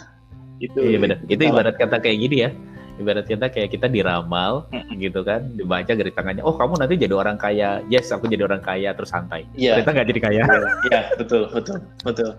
itu 0.64 0.78
iya 0.84 0.98
benar 1.00 1.18
itu 1.32 1.40
ibarat 1.40 1.80
kata 1.80 1.96
kayak 2.04 2.18
gini 2.20 2.36
ya 2.44 2.50
ibarat 3.00 3.26
kita 3.26 3.48
kayak 3.48 3.72
kita 3.72 3.88
diramal 3.88 4.68
gitu 4.94 5.24
kan 5.24 5.48
dibaca 5.56 5.88
dari 5.88 6.12
tangannya 6.12 6.44
oh 6.44 6.54
kamu 6.54 6.84
nanti 6.84 6.94
jadi 7.00 7.14
orang 7.16 7.40
kaya. 7.40 7.80
Yes 7.88 8.12
aku 8.12 8.28
jadi 8.28 8.44
orang 8.44 8.60
kaya 8.60 8.92
terus 8.92 9.10
santai. 9.10 9.48
Yeah. 9.56 9.80
ternyata 9.80 9.90
nggak 9.96 10.08
jadi 10.12 10.20
kaya. 10.20 10.42
Iya 10.44 10.92
yeah, 10.92 11.04
betul 11.16 11.48
betul 11.50 11.78
betul. 12.04 12.30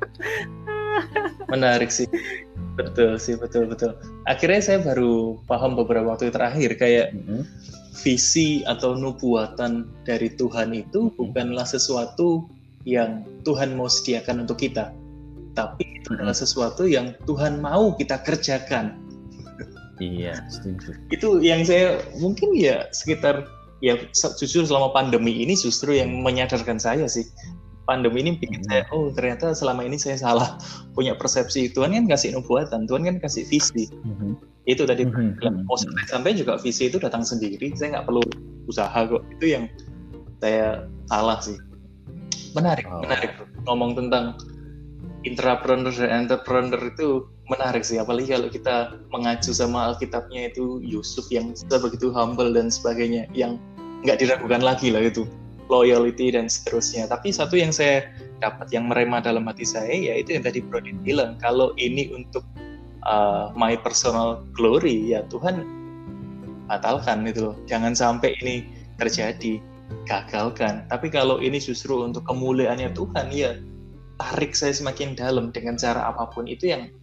Menarik 1.52 1.90
sih. 1.90 2.08
Betul 2.78 3.20
sih 3.20 3.36
betul 3.36 3.68
betul. 3.68 3.98
Akhirnya 4.30 4.62
saya 4.64 4.80
baru 4.80 5.42
paham 5.50 5.76
beberapa 5.76 6.14
waktu 6.16 6.32
terakhir 6.32 6.80
kayak 6.80 7.12
mm-hmm. 7.12 7.42
visi 8.06 8.64
atau 8.64 8.96
nubuatan 8.96 9.90
dari 10.08 10.32
Tuhan 10.32 10.72
itu 10.72 11.12
mm-hmm. 11.12 11.20
bukanlah 11.20 11.68
sesuatu 11.68 12.48
yang 12.88 13.28
Tuhan 13.44 13.76
mau 13.76 13.92
sediakan 13.92 14.48
untuk 14.48 14.64
kita 14.64 14.96
tapi 15.52 16.00
itu 16.00 16.16
adalah 16.16 16.36
sesuatu 16.36 16.88
yang 16.88 17.12
Tuhan 17.28 17.60
mau 17.60 17.96
kita 17.96 18.24
kerjakan 18.24 18.96
Iya, 20.02 20.34
setuju. 20.50 20.98
Itu 21.14 21.28
yang 21.46 21.62
saya 21.62 22.02
mungkin 22.18 22.58
ya 22.58 22.90
sekitar 22.90 23.46
ya 23.86 23.98
jujur 24.42 24.66
selama 24.66 24.90
pandemi 24.98 25.46
ini 25.46 25.54
justru 25.54 25.94
yang 25.94 26.26
menyadarkan 26.26 26.82
saya 26.82 27.06
sih. 27.06 27.30
Pandemi 27.86 28.26
ini 28.26 28.38
bikin 28.38 28.62
saya, 28.66 28.86
hmm. 28.88 28.94
oh 28.94 29.06
ternyata 29.14 29.54
selama 29.58 29.86
ini 29.86 29.98
saya 29.98 30.18
salah 30.18 30.58
punya 30.98 31.14
persepsi. 31.14 31.70
Tuhan 31.70 31.94
kan 31.94 32.06
kasih 32.10 32.34
nubuatan, 32.34 32.90
Tuhan 32.90 33.06
kan 33.06 33.18
kasih 33.22 33.46
visi. 33.50 33.90
Mm-hmm. 33.90 34.32
Itu 34.70 34.86
tadi 34.86 35.10
mm-hmm. 35.10 35.42
sampai, 35.42 36.06
sampai 36.08 36.32
juga 36.38 36.62
visi 36.62 36.88
itu 36.88 37.02
datang 37.02 37.26
sendiri. 37.26 37.74
Saya 37.74 38.00
nggak 38.00 38.06
perlu 38.06 38.22
usaha 38.70 38.94
kok. 38.94 39.26
Itu 39.38 39.46
yang 39.58 39.66
saya 40.40 40.86
salah 41.10 41.42
sih. 41.42 41.58
Menarik, 42.54 42.86
oh. 42.86 43.02
menarik. 43.02 43.34
Ngomong 43.66 43.98
tentang 43.98 44.38
intrapreneur 45.22 45.94
dan 45.94 46.26
entrepreneur 46.26 46.82
itu 46.90 47.30
menarik 47.50 47.86
sih. 47.86 48.02
Apalagi 48.02 48.34
kalau 48.34 48.50
kita 48.50 48.76
mengacu 49.14 49.52
sama 49.54 49.94
Alkitabnya 49.94 50.50
itu 50.50 50.82
Yusuf 50.82 51.30
yang 51.30 51.54
begitu 51.70 52.10
humble 52.10 52.50
dan 52.54 52.74
sebagainya 52.74 53.30
yang 53.36 53.62
nggak 54.02 54.22
diragukan 54.22 54.62
lagi 54.64 54.90
lah 54.90 55.06
itu. 55.06 55.28
Loyalty 55.70 56.36
dan 56.36 56.52
seterusnya. 56.52 57.08
Tapi 57.08 57.32
satu 57.32 57.56
yang 57.56 57.72
saya 57.72 58.04
dapat 58.44 58.74
yang 58.74 58.90
merema 58.90 59.22
dalam 59.22 59.46
hati 59.48 59.64
saya 59.64 59.94
yaitu 59.94 60.36
yang 60.36 60.44
tadi 60.44 60.60
Brodin 60.60 60.98
bilang 61.06 61.38
kalau 61.38 61.72
ini 61.78 62.10
untuk 62.12 62.42
uh, 63.06 63.54
my 63.54 63.78
personal 63.78 64.42
glory 64.58 65.14
ya 65.14 65.22
Tuhan 65.30 65.64
batalkan 66.68 67.24
itu 67.30 67.52
loh. 67.52 67.56
Jangan 67.70 67.94
sampai 67.94 68.36
ini 68.42 68.68
terjadi 68.98 69.62
gagalkan. 70.10 70.88
Tapi 70.90 71.08
kalau 71.12 71.40
ini 71.40 71.62
justru 71.62 72.04
untuk 72.04 72.26
kemuliaannya 72.28 72.92
Tuhan 72.96 73.28
ya 73.32 73.56
tarik 74.22 74.54
saya 74.54 74.70
semakin 74.70 75.18
dalam 75.18 75.50
dengan 75.50 75.82
cara 75.82 76.14
apa 76.14 76.30
pun 76.30 76.46
itu 76.46 76.70
yang 76.70 76.94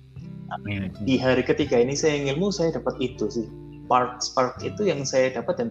di 1.02 1.18
hari 1.18 1.44
ketiga 1.44 1.76
ini 1.76 1.92
saya 1.98 2.16
ngilmu 2.22 2.48
saya 2.54 2.78
dapat 2.78 2.94
itu 3.02 3.26
sih. 3.28 3.46
Spark 3.88 4.20
spark 4.20 4.54
itu 4.62 4.84
yang 4.84 5.02
saya 5.02 5.32
dapat 5.32 5.64
dan 5.64 5.68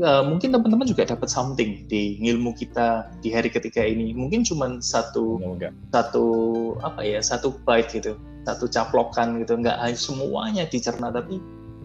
uh, 0.00 0.22
mungkin 0.24 0.52
teman-teman 0.52 0.84
juga 0.84 1.08
dapat 1.08 1.28
something 1.28 1.88
di 1.88 2.20
ilmu 2.20 2.54
kita 2.54 3.10
di 3.20 3.34
hari 3.34 3.50
ketiga 3.50 3.82
ini. 3.84 4.14
Mungkin 4.14 4.46
cuma 4.46 4.78
satu 4.80 5.42
satu 5.92 6.26
apa 6.80 7.00
ya 7.02 7.20
satu 7.20 7.58
bite 7.66 7.98
gitu 7.98 8.12
satu 8.46 8.70
caplokan 8.70 9.42
gitu. 9.42 9.58
Nggak 9.58 9.76
semuanya 9.98 10.68
dicerna 10.68 11.10
tapi 11.10 11.42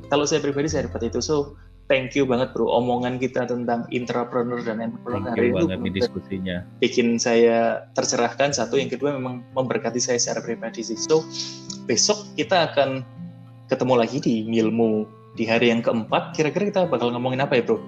kalau 0.08 0.24
saya 0.24 0.40
pribadi 0.44 0.70
saya 0.70 0.88
dapat 0.88 1.12
itu. 1.12 1.20
So 1.20 1.58
thank 1.90 2.14
you 2.14 2.24
banget 2.24 2.54
bro 2.54 2.70
omongan 2.70 3.18
kita 3.18 3.50
tentang 3.50 3.90
intrapreneur 3.90 4.62
dan 4.62 4.80
entrepreneur 4.80 5.34
hari 5.34 5.52
itu 5.52 5.90
diskusinya 5.92 6.64
bikin 6.80 7.18
saya 7.18 7.90
tercerahkan 7.98 8.54
satu 8.54 8.78
yang 8.78 8.88
kedua 8.88 9.18
memang 9.18 9.42
memberkati 9.58 9.98
saya 10.00 10.22
secara 10.22 10.46
pribadi 10.46 10.86
sih 10.86 10.96
so 10.96 11.26
besok 11.90 12.22
kita 12.38 12.72
akan 12.72 13.02
ketemu 13.68 13.94
lagi 13.98 14.18
di 14.22 14.46
ilmu 14.46 15.10
di 15.34 15.50
hari 15.50 15.74
yang 15.74 15.82
keempat 15.82 16.38
kira-kira 16.38 16.70
kita 16.70 16.82
bakal 16.86 17.10
ngomongin 17.10 17.42
apa 17.44 17.58
ya 17.58 17.66
bro 17.66 17.82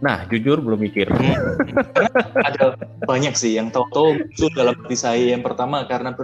Nah, 0.00 0.24
jujur 0.32 0.64
belum 0.64 0.80
mikir. 0.80 1.12
Hmm. 1.12 1.60
ada 2.48 2.72
banyak 3.04 3.36
sih 3.36 3.60
yang 3.60 3.68
tahu-tahu 3.68 4.16
muncul 4.16 4.48
dalam 4.56 4.72
hati 4.80 4.96
saya. 4.96 5.36
Yang 5.36 5.52
pertama 5.52 5.84
karena 5.84 6.16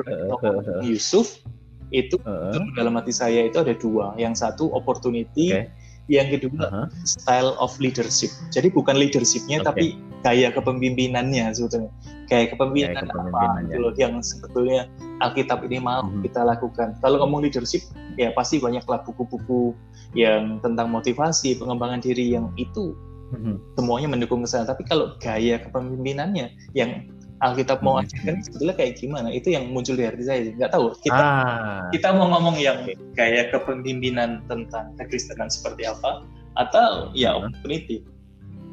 Yusuf, 0.80 1.44
itu 1.92 2.16
uh. 2.24 2.56
dalam 2.72 2.96
hati 2.96 3.12
saya 3.12 3.44
itu 3.44 3.60
ada 3.60 3.76
dua. 3.76 4.16
Yang 4.16 4.40
satu 4.40 4.72
opportunity, 4.72 5.52
okay. 5.52 5.68
Yang 6.06 6.30
kedua 6.30 6.62
uh 6.62 6.70
-huh. 6.70 6.86
style 7.02 7.58
of 7.58 7.74
leadership. 7.82 8.30
Jadi 8.54 8.70
bukan 8.70 8.94
leadershipnya 8.98 9.62
okay. 9.62 9.66
tapi 9.66 9.84
gaya 10.22 10.48
kepemimpinannya 10.54 11.54
sebetulnya. 11.54 11.90
Gaya 12.26 12.50
kepemimpinan 12.50 13.06
apa 13.06 13.62
gitu 13.70 13.78
loh 13.78 13.94
yang 13.94 14.18
sebetulnya 14.18 14.90
Alkitab 15.22 15.62
ini 15.66 15.78
mau 15.78 16.02
uh 16.02 16.10
hmm. 16.10 16.26
kita 16.26 16.42
lakukan. 16.42 16.98
Kalau 16.98 17.22
ngomong 17.22 17.46
leadership 17.46 17.86
ya 18.18 18.34
pasti 18.34 18.58
banyaklah 18.58 19.06
buku-buku 19.06 19.74
yang 20.18 20.58
tentang 20.62 20.90
motivasi, 20.90 21.54
pengembangan 21.58 22.02
diri 22.02 22.34
yang 22.34 22.50
itu 22.58 22.98
uh 23.30 23.36
hmm. 23.38 23.56
semuanya 23.78 24.10
mendukung 24.10 24.42
ke 24.42 24.48
sana. 24.50 24.66
Tapi 24.66 24.82
kalau 24.86 25.14
gaya 25.22 25.62
kepemimpinannya 25.62 26.50
yang 26.74 27.06
Alkitab 27.44 27.84
mau 27.84 28.00
hmm. 28.00 28.08
ajarkan 28.08 28.36
sebetulnya 28.40 28.74
kayak 28.80 28.92
gimana 28.96 29.28
itu 29.28 29.52
yang 29.52 29.68
muncul 29.68 29.92
di 29.92 30.08
hati 30.08 30.24
saya 30.24 30.48
nggak 30.56 30.72
tahu 30.72 30.96
kita 31.04 31.20
ah. 31.20 31.84
kita 31.92 32.08
mau 32.16 32.32
ngomong 32.32 32.56
yang 32.56 32.88
kayak 33.12 33.52
kepemimpinan 33.52 34.40
tentang 34.48 34.96
kekristenan 34.96 35.52
seperti 35.52 35.84
apa 35.84 36.24
atau 36.56 37.12
ya 37.12 37.36
hmm. 37.36 37.52
opportunity 37.52 38.00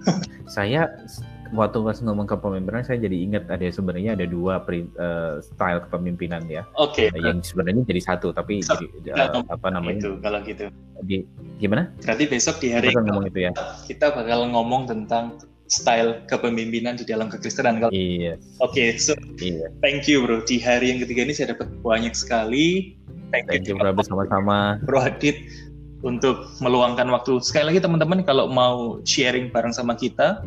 saya 0.55 0.87
waktu 1.53 1.77
pas 1.85 1.97
ngomong 2.01 2.25
kepemimpinan 2.25 2.81
saya 2.81 2.97
jadi 2.97 3.17
ingat 3.29 3.45
ada 3.47 3.69
sebenarnya 3.69 4.17
ada 4.17 4.25
dua 4.25 4.57
uh, 4.59 5.37
style 5.39 5.79
kepemimpinan 5.85 6.41
ya. 6.49 6.65
Oke. 6.81 7.13
Okay. 7.13 7.21
Yang 7.21 7.53
sebenarnya 7.53 7.85
jadi 7.85 8.01
satu 8.01 8.33
tapi 8.33 8.65
so, 8.65 8.73
jadi 9.05 9.13
uh, 9.29 9.45
apa 9.45 9.67
namanya? 9.69 10.01
Itu 10.01 10.11
kalau 10.19 10.41
gitu. 10.41 10.73
Di 11.05 11.23
gimana? 11.61 11.93
Berarti 12.01 12.25
besok 12.25 12.57
di 12.59 12.73
hari 12.73 12.89
ngomong 12.89 13.29
itu 13.29 13.39
ya. 13.47 13.51
Kita 13.85 14.11
bakal 14.11 14.49
ngomong 14.49 14.89
tentang 14.89 15.37
style 15.73 16.21
kepemimpinan 16.29 16.93
di 16.93 17.05
dalam 17.09 17.33
kekristenan. 17.33 17.81
Kalau 17.81 17.89
iya. 17.89 18.37
Oke 18.61 18.77
okay, 18.77 18.87
so 19.01 19.17
iya. 19.41 19.73
thank 19.81 20.05
you 20.05 20.21
bro. 20.21 20.45
Di 20.45 20.61
hari 20.61 20.93
yang 20.93 21.01
ketiga 21.01 21.25
ini 21.25 21.33
saya 21.33 21.57
dapat 21.57 21.73
banyak 21.81 22.13
sekali. 22.13 22.93
Thank, 23.33 23.49
thank 23.49 23.65
you, 23.65 23.73
you 23.73 23.81
bro 23.81 23.97
sama-sama. 24.05 24.77
Bro 24.85 25.01
Adit 25.01 25.41
untuk 26.05 26.53
meluangkan 26.61 27.09
waktu. 27.09 27.41
Sekali 27.41 27.73
lagi 27.73 27.81
teman-teman 27.81 28.21
kalau 28.21 28.45
mau 28.45 29.01
sharing 29.09 29.49
bareng 29.49 29.73
sama 29.73 29.97
kita 29.97 30.45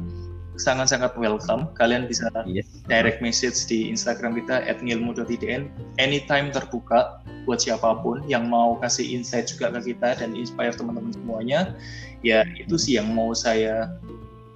sangat-sangat 0.57 1.13
welcome. 1.21 1.69
Kalian 1.77 2.09
bisa 2.09 2.31
yes. 2.49 2.65
direct 2.89 3.21
message 3.21 3.69
di 3.69 3.91
Instagram 3.93 4.37
kita 4.39 4.65
@ngilmu.idn 4.81 5.69
anytime 6.01 6.49
terbuka 6.53 7.21
buat 7.45 7.63
siapa 7.63 8.03
pun 8.03 8.27
yang 8.27 8.51
mau 8.51 8.75
kasih 8.83 9.07
insight 9.07 9.47
juga 9.47 9.71
ke 9.79 9.95
kita 9.95 10.19
dan 10.19 10.35
inspire 10.35 10.75
teman-teman 10.75 11.15
semuanya 11.15 11.79
ya 12.27 12.43
itu 12.59 12.75
sih 12.75 12.99
yang 12.99 13.15
mau 13.15 13.31
saya 13.33 13.87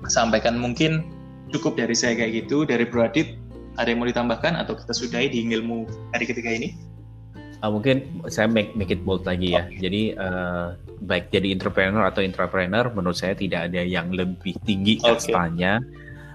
sampaikan 0.09 0.57
mungkin 0.57 1.05
cukup 1.51 1.77
dari 1.77 1.93
saya 1.93 2.17
kayak 2.17 2.47
gitu 2.47 2.65
dari 2.65 2.87
Bro 2.87 3.11
Adit 3.11 3.37
ada 3.77 3.91
yang 3.91 4.03
mau 4.03 4.09
ditambahkan 4.09 4.57
atau 4.61 4.77
kita 4.77 4.93
sudahi 4.95 5.29
di 5.31 5.45
ilmu 5.51 5.85
hari 6.15 6.25
ketiga 6.29 6.53
ini 6.53 6.77
uh, 7.61 7.71
mungkin 7.71 8.25
saya 8.29 8.49
make, 8.49 8.73
make 8.75 8.91
it 8.93 9.03
bold 9.05 9.25
lagi 9.29 9.55
ya 9.55 9.67
okay. 9.69 9.79
jadi 9.81 10.03
uh, 10.17 10.67
baik 11.05 11.33
jadi 11.33 11.53
entrepreneur 11.55 12.05
atau 12.09 12.21
intrapreneur 12.25 12.93
menurut 12.93 13.17
saya 13.17 13.37
tidak 13.37 13.73
ada 13.73 13.83
yang 13.85 14.13
lebih 14.13 14.57
tinggi 14.65 15.01
okay. 15.01 15.17
kastanya 15.17 15.81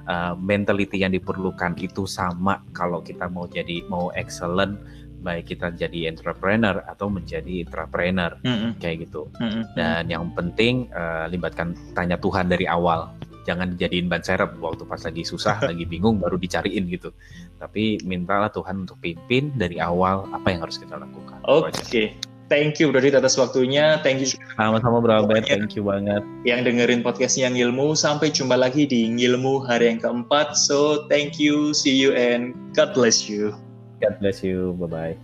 uh, 0.09 0.33
mentality 0.37 1.01
yang 1.01 1.13
diperlukan 1.13 1.77
itu 1.81 2.05
sama 2.09 2.61
kalau 2.73 3.01
kita 3.01 3.29
mau 3.29 3.45
jadi 3.49 3.85
mau 3.89 4.09
excellent 4.13 4.77
baik 5.25 5.57
kita 5.57 5.73
jadi 5.73 6.13
entrepreneur 6.13 6.85
atau 6.85 7.09
menjadi 7.09 7.65
intrapreneur 7.65 8.37
mm 8.45 8.55
-hmm. 8.55 8.71
kayak 8.77 9.09
gitu 9.09 9.25
mm 9.41 9.49
-hmm. 9.49 9.63
dan 9.73 10.05
yang 10.05 10.29
penting 10.37 10.85
uh, 10.93 11.25
libatkan 11.25 11.73
tanya 11.97 12.13
Tuhan 12.21 12.45
dari 12.45 12.69
awal 12.69 13.09
jangan 13.45 13.77
jadiin 13.77 14.09
ban 14.09 14.25
serep 14.25 14.57
waktu 14.59 14.83
pas 14.89 14.99
lagi 14.99 15.23
susah 15.23 15.61
lagi 15.69 15.85
bingung 15.85 16.17
baru 16.19 16.35
dicariin 16.35 16.89
gitu 16.89 17.13
tapi 17.61 18.01
mintalah 18.03 18.49
Tuhan 18.51 18.83
untuk 18.89 18.99
pimpin 18.99 19.53
dari 19.55 19.79
awal 19.79 20.27
apa 20.33 20.51
yang 20.51 20.65
harus 20.65 20.81
kita 20.81 20.97
lakukan 20.97 21.39
oke 21.45 21.71
okay. 21.71 22.17
Thank 22.45 22.77
you 22.77 22.93
Brodit 22.93 23.17
atas 23.17 23.41
waktunya. 23.41 23.97
Thank 24.05 24.21
you. 24.21 24.29
Sama-sama 24.53 25.01
Bro 25.01 25.25
Albert. 25.25 25.49
Thank 25.49 25.73
you 25.73 25.81
banget. 25.81 26.21
Yang 26.45 26.69
dengerin 26.69 27.01
podcastnya 27.01 27.49
Ngilmu. 27.49 27.97
Sampai 27.97 28.29
jumpa 28.29 28.53
lagi 28.53 28.85
di 28.85 29.09
Ngilmu 29.09 29.65
hari 29.65 29.89
yang 29.89 29.97
keempat. 29.97 30.53
So 30.53 31.09
thank 31.09 31.41
you, 31.41 31.73
see 31.73 31.97
you, 31.97 32.13
and 32.13 32.53
God 32.77 32.93
bless 32.93 33.25
you. 33.25 33.57
God 33.97 34.21
bless 34.21 34.45
you. 34.45 34.77
Bye-bye. 34.77 35.17